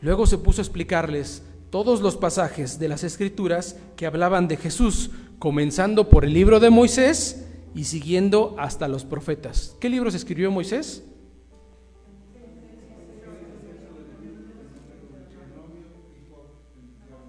[0.01, 5.09] Luego se puso a explicarles todos los pasajes de las escrituras que hablaban de Jesús,
[5.39, 9.75] comenzando por el libro de Moisés y siguiendo hasta los profetas.
[9.79, 11.03] ¿Qué libros escribió Moisés?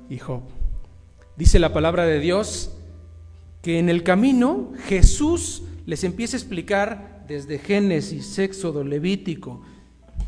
[0.09, 0.43] Y Job.
[1.37, 2.71] Dice la palabra de Dios
[3.63, 9.63] que en el camino Jesús les empieza a explicar desde Génesis, Éxodo, Levítico,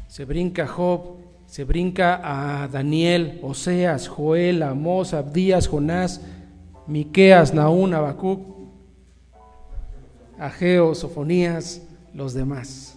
[0.09, 6.21] se brinca Job, se brinca a Daniel, Oseas, Joel, Amós, Abdías, Jonás,
[6.87, 8.41] Miqueas, Naún, Habacuc,
[10.39, 11.83] Ageo, Sofonías,
[12.15, 12.97] los demás.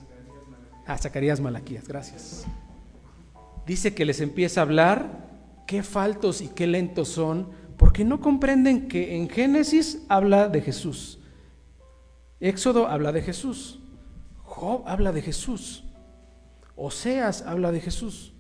[0.86, 2.46] Ah, Zacarías, Malaquías, gracias.
[3.65, 5.33] Dice que les empieza a hablar
[5.65, 11.19] qué faltos y qué lentos son, porque no comprenden que en Génesis habla de Jesús,
[12.39, 13.80] Éxodo habla de Jesús,
[14.43, 15.84] Job habla de Jesús,
[16.76, 18.34] Oseas habla de Jesús.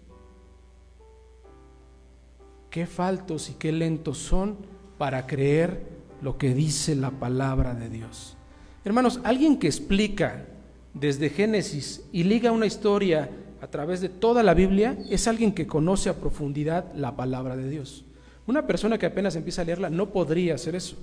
[2.69, 4.57] Qué faltos y qué lentos son
[4.97, 5.83] para creer
[6.21, 8.35] lo que dice la palabra de Dios.
[8.83, 10.45] Hermanos, alguien que explica
[10.93, 13.29] desde Génesis y liga una historia
[13.63, 17.69] a través de toda la Biblia es alguien que conoce a profundidad la palabra de
[17.69, 18.03] Dios.
[18.45, 20.97] Una persona que apenas empieza a leerla no podría hacer eso.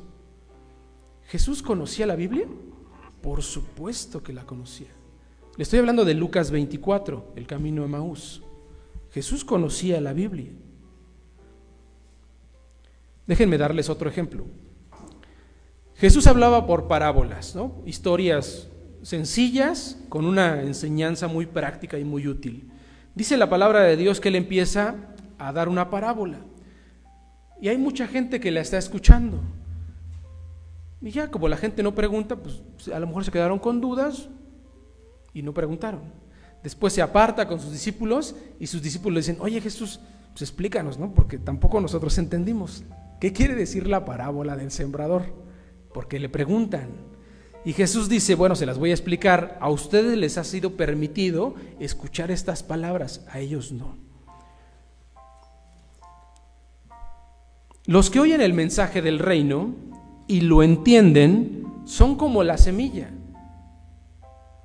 [1.29, 2.47] ¿Jesús conocía la Biblia?
[3.23, 4.89] Por supuesto que la conocía.
[5.57, 8.43] Le estoy hablando de Lucas 24, el camino de Maús.
[9.11, 10.51] Jesús conocía la Biblia.
[13.27, 14.45] Déjenme darles otro ejemplo.
[15.95, 17.81] Jesús hablaba por parábolas, ¿no?
[17.87, 18.69] historias
[19.03, 22.71] sencillas con una enseñanza muy práctica y muy útil.
[23.15, 24.95] Dice la palabra de Dios que él empieza
[25.39, 26.39] a dar una parábola.
[27.61, 29.41] Y hay mucha gente que la está escuchando.
[31.03, 34.29] Y ya, como la gente no pregunta, pues a lo mejor se quedaron con dudas
[35.33, 36.01] y no preguntaron.
[36.63, 40.01] Después se aparta con sus discípulos y sus discípulos le dicen, oye Jesús,
[40.33, 41.13] pues explícanos, ¿no?
[41.13, 42.85] Porque tampoco nosotros entendimos.
[43.19, 45.35] ¿Qué quiere decir la parábola del sembrador?
[45.93, 46.89] Porque le preguntan.
[47.65, 51.55] Y Jesús dice, bueno, se las voy a explicar, a ustedes les ha sido permitido
[51.79, 53.97] escuchar estas palabras, a ellos no.
[57.85, 59.75] Los que oyen el mensaje del reino
[60.27, 63.11] y lo entienden son como la semilla.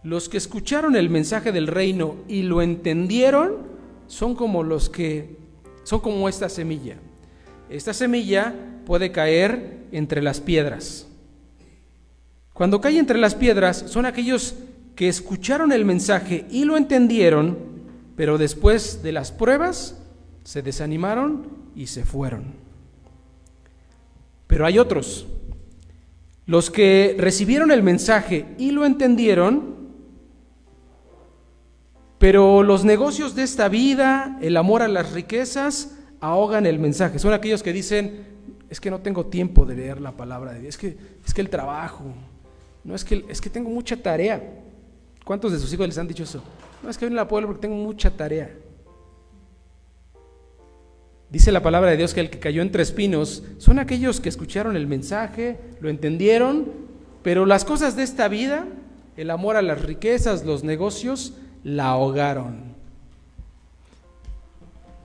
[0.03, 3.67] Los que escucharon el mensaje del reino y lo entendieron
[4.07, 5.37] son como los que
[5.83, 6.97] son como esta semilla.
[7.69, 8.53] Esta semilla
[8.85, 11.07] puede caer entre las piedras.
[12.55, 14.55] Cuando cae entre las piedras son aquellos
[14.95, 17.57] que escucharon el mensaje y lo entendieron,
[18.15, 20.01] pero después de las pruebas
[20.45, 22.53] se desanimaron y se fueron.
[24.47, 25.27] Pero hay otros,
[26.45, 29.75] los que recibieron el mensaje y lo entendieron,
[32.19, 37.19] pero los negocios de esta vida, el amor a las riquezas, ahogan el mensaje.
[37.19, 38.27] Son aquellos que dicen,
[38.69, 41.41] es que no tengo tiempo de leer la palabra de Dios, es que, es que
[41.41, 42.13] el trabajo,
[42.85, 44.41] no es que, es que tengo mucha tarea.
[45.25, 46.41] ¿Cuántos de sus hijos les han dicho eso?
[46.83, 48.51] No es que viene la pueblo porque tengo mucha tarea.
[51.31, 54.75] Dice la palabra de Dios que el que cayó entre espinos son aquellos que escucharon
[54.75, 56.67] el mensaje, lo entendieron,
[57.23, 58.67] pero las cosas de esta vida,
[59.17, 61.33] el amor a las riquezas, los negocios,
[61.63, 62.75] la ahogaron.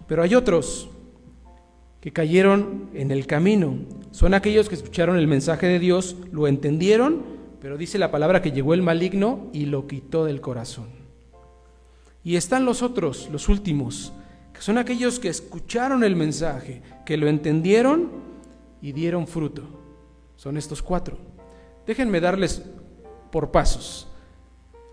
[0.06, 0.90] Pero hay otros
[2.02, 3.78] que cayeron en el camino.
[4.10, 8.52] Son aquellos que escucharon el mensaje de Dios, lo entendieron, pero dice la palabra que
[8.52, 10.88] llegó el maligno y lo quitó del corazón.
[12.24, 14.12] Y están los otros, los últimos,
[14.52, 18.10] que son aquellos que escucharon el mensaje, que lo entendieron
[18.80, 19.62] y dieron fruto.
[20.36, 21.18] Son estos cuatro.
[21.86, 22.62] Déjenme darles
[23.30, 24.08] por pasos.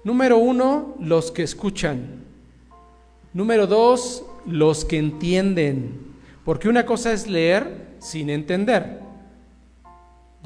[0.03, 2.24] Número uno, los que escuchan.
[3.34, 6.15] Número dos, los que entienden.
[6.43, 9.07] Porque una cosa es leer sin entender.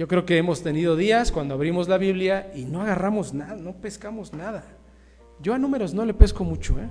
[0.01, 3.73] Yo creo que hemos tenido días cuando abrimos la Biblia y no agarramos nada, no
[3.73, 4.63] pescamos nada.
[5.39, 6.89] Yo a números no le pesco mucho, ¿eh?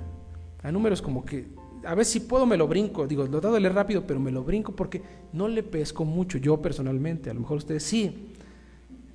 [0.63, 1.49] A números como que,
[1.85, 3.09] a ver si puedo me lo brinco.
[3.09, 5.03] Digo, lo dado de leer rápido, pero me lo brinco porque
[5.33, 7.31] no le pesco mucho yo personalmente.
[7.31, 8.33] A lo mejor ustedes sí.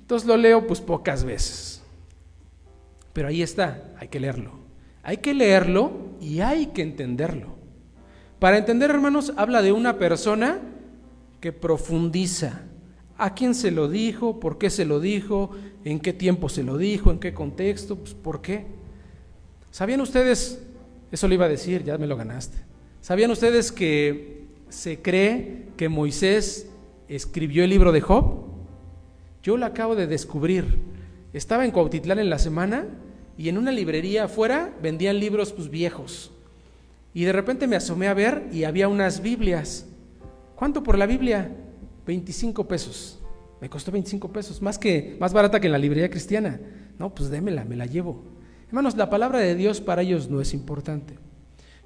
[0.00, 1.82] Entonces lo leo pues pocas veces.
[3.14, 4.50] Pero ahí está, hay que leerlo.
[5.04, 7.56] Hay que leerlo y hay que entenderlo.
[8.40, 10.60] Para entender, hermanos, habla de una persona
[11.40, 12.66] que profundiza.
[13.18, 14.40] ¿A quién se lo dijo?
[14.40, 15.50] ¿Por qué se lo dijo?
[15.84, 17.10] ¿En qué tiempo se lo dijo?
[17.10, 17.96] ¿En qué contexto?
[17.96, 18.66] Pues, ¿Por qué?
[19.70, 20.62] ¿Sabían ustedes?
[21.10, 22.58] Eso le iba a decir, ya me lo ganaste.
[23.00, 26.68] ¿Sabían ustedes que se cree que Moisés
[27.08, 28.44] escribió el libro de Job?
[29.42, 30.78] Yo lo acabo de descubrir.
[31.32, 32.86] Estaba en Cuautitlán en la semana
[33.38, 36.32] y en una librería afuera vendían libros pues, viejos.
[37.14, 39.86] Y de repente me asomé a ver y había unas Biblias.
[40.54, 41.50] ¿Cuánto por la Biblia?
[42.06, 43.18] 25 pesos.
[43.60, 46.60] Me costó 25 pesos, más, que, más barata que en la librería cristiana.
[46.98, 48.22] No, pues démela, me la llevo.
[48.68, 51.18] Hermanos, la palabra de Dios para ellos no es importante.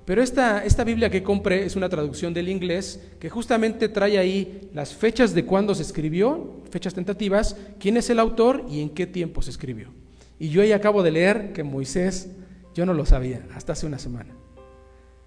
[0.05, 4.71] Pero esta, esta Biblia que compré es una traducción del inglés que justamente trae ahí
[4.75, 9.07] las fechas de cuándo se escribió, fechas tentativas, quién es el autor y en qué
[9.07, 9.91] tiempo se escribió.
[10.39, 12.31] Y yo ahí acabo de leer que Moisés,
[12.75, 14.35] yo no lo sabía, hasta hace una semana.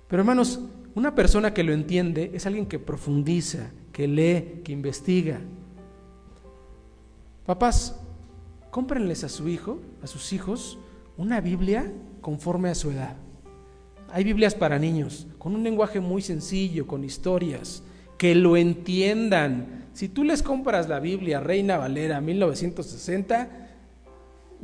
[0.07, 0.59] Pero hermanos,
[0.95, 5.39] una persona que lo entiende es alguien que profundiza, que lee, que investiga.
[7.45, 7.99] Papás,
[8.69, 10.77] cómprenles a su hijo, a sus hijos,
[11.17, 11.91] una Biblia
[12.21, 13.15] conforme a su edad.
[14.11, 17.83] Hay Biblias para niños, con un lenguaje muy sencillo, con historias,
[18.17, 19.87] que lo entiendan.
[19.93, 23.49] Si tú les compras la Biblia Reina Valera 1960,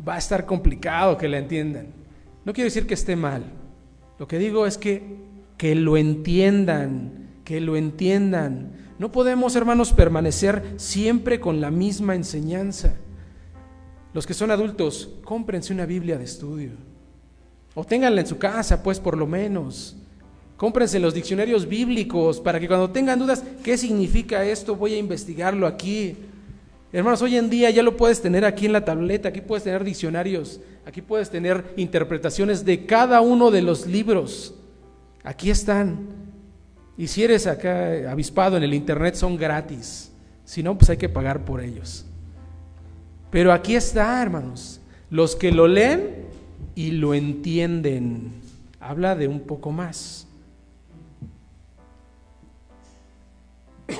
[0.07, 1.87] va a estar complicado que la entiendan.
[2.45, 3.43] No quiero decir que esté mal.
[4.19, 5.28] Lo que digo es que
[5.59, 8.71] que lo entiendan, que lo entiendan.
[8.97, 12.95] No podemos, hermanos, permanecer siempre con la misma enseñanza.
[14.13, 16.71] Los que son adultos, cómprense una Biblia de estudio.
[17.75, 19.97] O ténganla en su casa, pues por lo menos.
[20.55, 24.77] Cómprense los diccionarios bíblicos para que cuando tengan dudas, ¿qué significa esto?
[24.77, 26.15] Voy a investigarlo aquí.
[26.93, 29.83] Hermanos, hoy en día ya lo puedes tener aquí en la tableta, aquí puedes tener
[29.83, 34.55] diccionarios, aquí puedes tener interpretaciones de cada uno de los libros.
[35.23, 36.07] Aquí están.
[36.97, 40.11] Y si eres acá avispado en el internet, son gratis.
[40.43, 42.05] Si no, pues hay que pagar por ellos.
[43.31, 44.81] Pero aquí está, hermanos.
[45.09, 46.25] Los que lo leen
[46.75, 48.41] y lo entienden.
[48.79, 50.27] Habla de un poco más.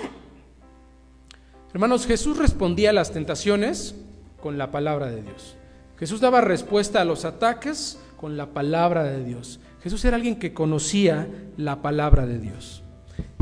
[1.74, 3.96] Hermanos, Jesús respondía a las tentaciones
[4.42, 5.56] con la palabra de Dios.
[5.98, 9.60] Jesús daba respuesta a los ataques con la palabra de Dios.
[9.82, 11.28] Jesús era alguien que conocía
[11.58, 12.84] la palabra de Dios.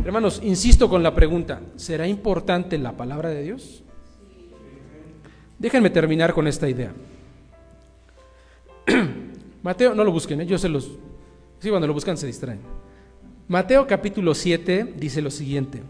[0.03, 3.83] Hermanos, insisto con la pregunta, ¿será importante la palabra de Dios?
[5.59, 6.93] Déjenme terminar con esta idea.
[9.63, 10.45] Mateo, no lo busquen, ¿eh?
[10.45, 10.91] yo se los...
[11.59, 12.59] Sí, cuando lo buscan se distraen.
[13.47, 15.81] Mateo capítulo 7 dice lo siguiente.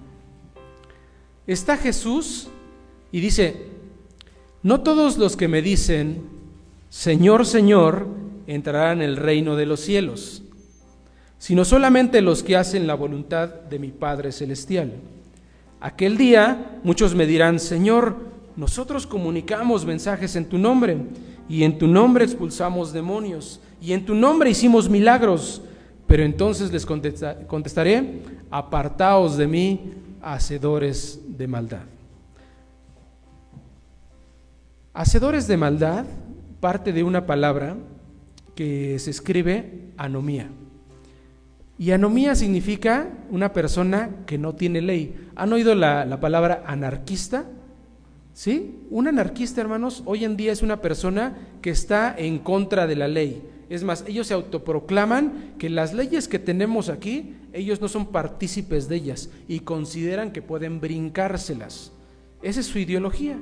[1.46, 2.48] Está Jesús
[3.12, 3.68] y dice,
[4.64, 6.24] no todos los que me dicen,
[6.90, 8.08] Señor, Señor,
[8.48, 10.42] entrarán en el reino de los cielos,
[11.38, 14.94] sino solamente los que hacen la voluntad de mi Padre Celestial.
[15.80, 18.16] Aquel día muchos me dirán, Señor,
[18.56, 20.98] nosotros comunicamos mensajes en tu nombre,
[21.50, 25.62] y en tu nombre expulsamos demonios, y en tu nombre hicimos milagros.
[26.08, 31.84] Pero entonces les contestaré, apartaos de mí, hacedores de maldad.
[34.94, 36.06] Hacedores de maldad
[36.60, 37.76] parte de una palabra
[38.58, 40.50] que se escribe anomía.
[41.78, 45.16] Y anomía significa una persona que no tiene ley.
[45.36, 47.46] ¿Han oído la, la, palabra anarquista?
[48.34, 48.80] ¿Sí?
[48.90, 53.08] Un anarquista, hermanos, hoy en día es una persona que está en contra de la
[53.08, 53.44] ley.
[53.70, 58.90] Es más, ellos se autoproclaman que las leyes que tenemos aquí, ellos no son partícipes
[58.90, 61.92] de ellas y consideran que pueden brincárselas.
[62.42, 63.38] Esa es su ideología.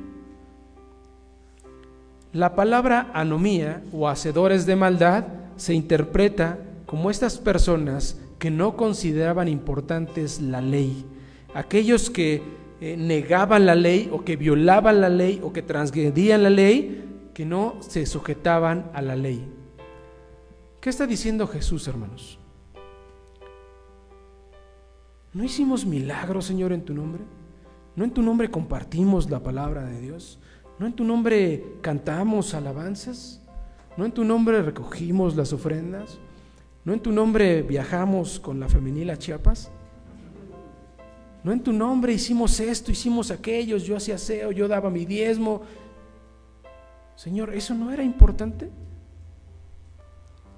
[2.35, 5.23] La palabra anomía o hacedores de maldad
[5.55, 11.05] se interpreta como estas personas que no consideraban importantes la ley,
[11.53, 12.43] aquellos que
[12.81, 17.45] eh, negaban la ley o que violaban la ley o que transgredían la ley, que
[17.45, 19.41] no se sujetaban a la ley.
[20.81, 22.37] ¿Qué está diciendo Jesús, hermanos?
[25.31, 27.23] ¿No hicimos milagros, Señor, en tu nombre?
[27.95, 30.37] ¿No en tu nombre compartimos la palabra de Dios?
[30.77, 33.41] ¿No en tu nombre cantamos alabanzas?
[33.95, 36.17] ¿No en tu nombre recogimos las ofrendas?
[36.83, 39.71] ¿No en tu nombre viajamos con la femenil a Chiapas?
[41.43, 45.61] ¿No en tu nombre hicimos esto, hicimos aquello, yo hacía aseo, yo daba mi diezmo?
[47.15, 48.69] Señor, ¿eso no era importante?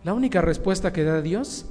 [0.04, 1.68] La única respuesta que da Dios,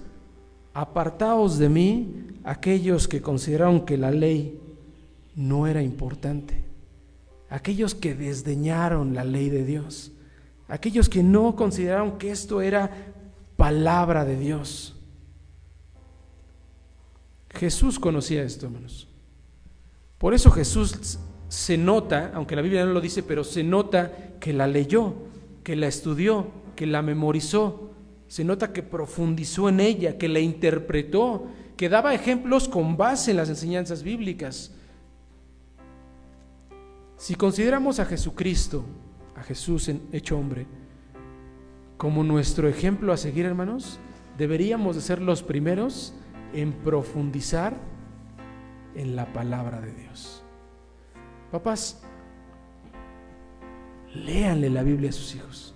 [0.73, 4.61] apartaos de mí aquellos que consideraron que la ley
[5.35, 6.66] no era importante
[7.49, 10.13] aquellos que desdeñaron la ley de Dios,
[10.69, 12.91] aquellos que no consideraron que esto era
[13.57, 14.97] palabra de Dios.
[17.51, 19.09] Jesús conocía esto, hermanos.
[20.19, 21.19] Por eso Jesús
[21.49, 25.15] se nota, aunque la Biblia no lo dice, pero se nota que la leyó,
[25.63, 27.91] que la estudió, que la memorizó.
[28.29, 33.37] Se nota que profundizó en ella, que la interpretó, que daba ejemplos con base en
[33.37, 34.73] las enseñanzas bíblicas.
[37.17, 38.85] Si consideramos a Jesucristo,
[39.35, 40.67] a Jesús hecho hombre,
[41.97, 43.99] como nuestro ejemplo a seguir, hermanos,
[44.37, 46.15] deberíamos de ser los primeros
[46.53, 47.75] en profundizar
[48.95, 50.43] en la palabra de Dios.
[51.51, 52.03] Papás,
[54.15, 55.75] léanle la Biblia a sus hijos.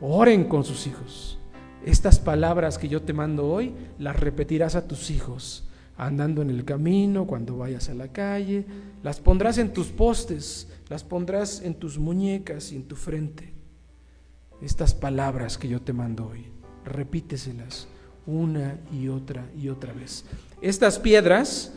[0.00, 1.38] Oren con sus hijos.
[1.84, 5.69] Estas palabras que yo te mando hoy, las repetirás a tus hijos
[6.00, 8.64] andando en el camino, cuando vayas a la calle,
[9.02, 13.52] las pondrás en tus postes, las pondrás en tus muñecas y en tu frente.
[14.62, 16.46] Estas palabras que yo te mando hoy,
[16.86, 17.86] repíteselas
[18.26, 20.24] una y otra y otra vez.
[20.62, 21.74] Estas piedras,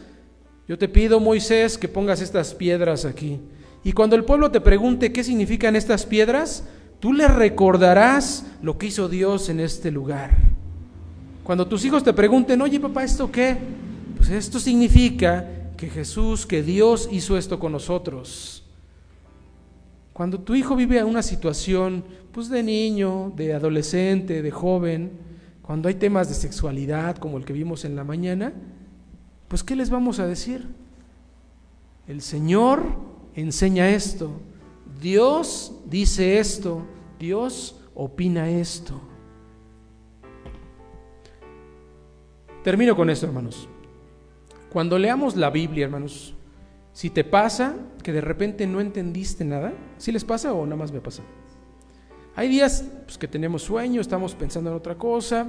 [0.70, 3.42] yo te pido, Moisés, que pongas estas piedras aquí.
[3.84, 6.64] Y cuando el pueblo te pregunte qué significan estas piedras,
[7.02, 10.38] tú le recordarás lo que hizo Dios en este lugar.
[11.44, 13.58] Cuando tus hijos te pregunten, oye papá, ¿esto qué?
[14.24, 15.46] Pues esto significa
[15.76, 18.64] que Jesús, que Dios hizo esto con nosotros.
[20.14, 25.12] Cuando tu hijo vive una situación pues de niño, de adolescente, de joven,
[25.62, 28.54] cuando hay temas de sexualidad como el que vimos en la mañana,
[29.50, 30.70] pues ¿qué les vamos a decir?
[32.08, 32.82] El Señor
[33.36, 34.40] enseña esto,
[35.02, 36.84] Dios dice esto,
[37.20, 39.02] Dios opina esto.
[42.64, 43.68] Termino con esto, hermanos.
[44.74, 46.34] Cuando leamos la Biblia, hermanos,
[46.94, 50.92] si te pasa que de repente no entendiste nada, ¿sí les pasa o nada más
[50.92, 51.22] me pasa?
[52.36, 55.46] Hay días pues, que tenemos sueño, estamos pensando en otra cosa,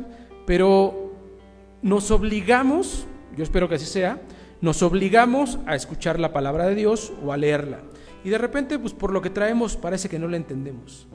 [0.46, 1.14] pero
[1.80, 4.20] nos obligamos, yo espero que así sea,
[4.60, 7.80] nos obligamos a escuchar la palabra de Dios o a leerla.
[8.24, 11.08] Y de repente, pues por lo que traemos, parece que no la entendemos.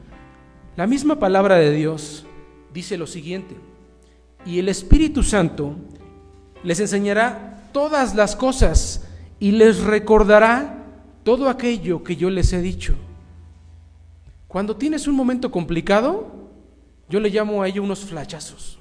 [0.76, 2.26] La misma palabra de Dios
[2.74, 3.56] dice lo siguiente,
[4.48, 5.76] y el Espíritu Santo
[6.64, 9.06] les enseñará todas las cosas
[9.40, 10.86] y les recordará
[11.24, 12.96] todo aquello que yo les he dicho.
[14.48, 16.50] Cuando tienes un momento complicado,
[17.08, 18.78] yo le llamo a ello unos flachazos.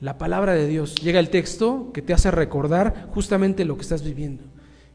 [0.00, 0.94] La palabra de Dios.
[0.96, 4.44] Llega el texto que te hace recordar justamente lo que estás viviendo.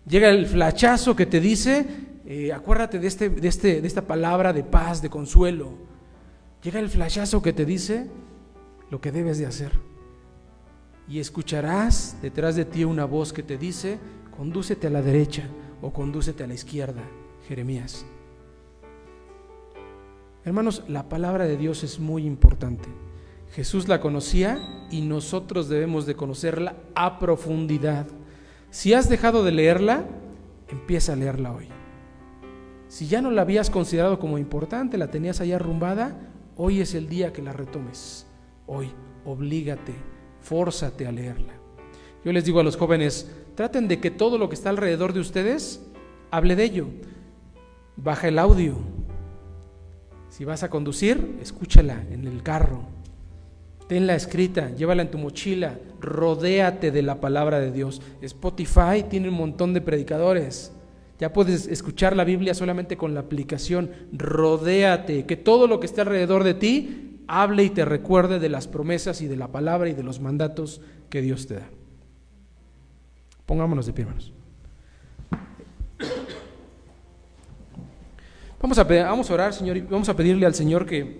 [0.07, 1.85] Llega el flachazo que te dice,
[2.25, 5.73] eh, acuérdate de, este, de, este, de esta palabra de paz, de consuelo.
[6.63, 8.07] Llega el flachazo que te dice
[8.91, 9.90] lo que debes de hacer.
[11.11, 13.99] Y escucharás detrás de ti una voz que te dice,
[14.37, 15.43] condúcete a la derecha
[15.81, 17.01] o condúcete a la izquierda,
[17.49, 18.05] Jeremías.
[20.45, 22.87] Hermanos, la palabra de Dios es muy importante.
[23.51, 28.07] Jesús la conocía y nosotros debemos de conocerla a profundidad.
[28.69, 30.05] Si has dejado de leerla,
[30.69, 31.67] empieza a leerla hoy.
[32.87, 37.09] Si ya no la habías considerado como importante, la tenías allá arrumbada, hoy es el
[37.09, 38.27] día que la retomes.
[38.65, 38.91] Hoy,
[39.25, 39.93] oblígate,
[40.41, 41.53] fórzate a leerla.
[42.23, 45.19] Yo les digo a los jóvenes, traten de que todo lo que está alrededor de
[45.19, 45.81] ustedes
[46.29, 46.87] hable de ello.
[47.95, 48.75] Baja el audio.
[50.29, 52.83] Si vas a conducir, escúchala en el carro.
[53.87, 58.01] Tenla escrita, llévala en tu mochila, rodéate de la palabra de Dios.
[58.21, 60.71] Spotify tiene un montón de predicadores.
[61.19, 63.91] Ya puedes escuchar la Biblia solamente con la aplicación.
[64.13, 68.67] Rodéate, que todo lo que esté alrededor de ti hable y te recuerde de las
[68.67, 71.69] promesas y de la palabra y de los mandatos que Dios te da.
[73.45, 74.33] Pongámonos de pie, hermanos.
[78.61, 81.19] Vamos a, vamos a orar, Señor, y vamos a pedirle al Señor que,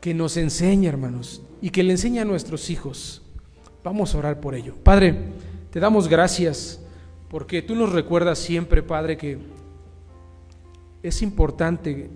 [0.00, 3.22] que nos enseñe, hermanos, y que le enseñe a nuestros hijos.
[3.84, 4.74] Vamos a orar por ello.
[4.82, 5.16] Padre,
[5.70, 6.80] te damos gracias
[7.28, 9.38] porque tú nos recuerdas siempre, Padre, que
[11.02, 12.10] es importante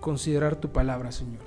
[0.00, 1.42] considerar tu palabra, Señor.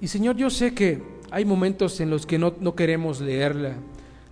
[0.00, 3.74] Y Señor, yo sé que hay momentos en los que no, no, queremos leerla,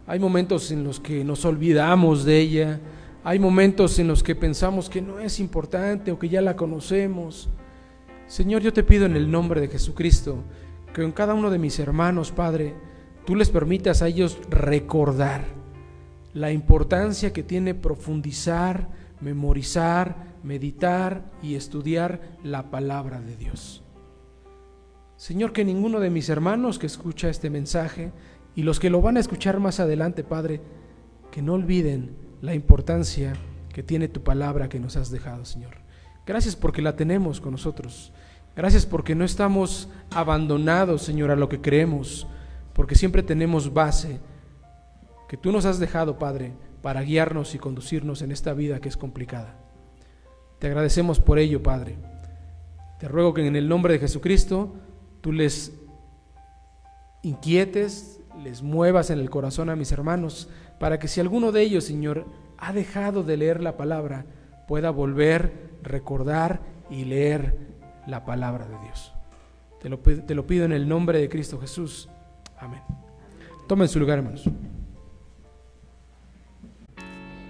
[0.06, 2.80] hay momentos en los que nos olvidamos de ella,
[3.22, 7.48] hay momentos en los que pensamos que no es importante o que ya la conocemos.
[8.26, 10.42] Señor, yo te pido en el nombre de Jesucristo
[10.94, 12.74] que en cada uno de mis hermanos, Padre,
[13.24, 15.44] tú les permitas a ellos recordar
[16.32, 18.88] la importancia que tiene profundizar,
[19.20, 23.82] memorizar, meditar y estudiar la palabra de Dios.
[25.16, 28.12] Señor, que ninguno de mis hermanos que escucha este mensaje
[28.54, 30.62] y los que lo van a escuchar más adelante, Padre,
[31.30, 33.34] que no olviden la importancia
[33.72, 35.76] que tiene tu palabra que nos has dejado, Señor.
[36.26, 38.12] Gracias porque la tenemos con nosotros.
[38.56, 42.26] Gracias porque no estamos abandonados, Señor, a lo que creemos,
[42.72, 44.20] porque siempre tenemos base
[45.28, 48.96] que tú nos has dejado, Padre, para guiarnos y conducirnos en esta vida que es
[48.96, 49.59] complicada.
[50.60, 51.96] Te agradecemos por ello, Padre.
[53.00, 54.74] Te ruego que en el nombre de Jesucristo
[55.22, 55.72] tú les
[57.22, 61.84] inquietes, les muevas en el corazón a mis hermanos, para que si alguno de ellos,
[61.84, 62.26] Señor,
[62.58, 64.26] ha dejado de leer la palabra,
[64.68, 67.58] pueda volver, recordar y leer
[68.06, 69.14] la palabra de Dios.
[69.80, 72.10] Te lo, te lo pido en el nombre de Cristo Jesús.
[72.58, 72.82] Amén.
[73.66, 74.44] Tomen su lugar, hermanos.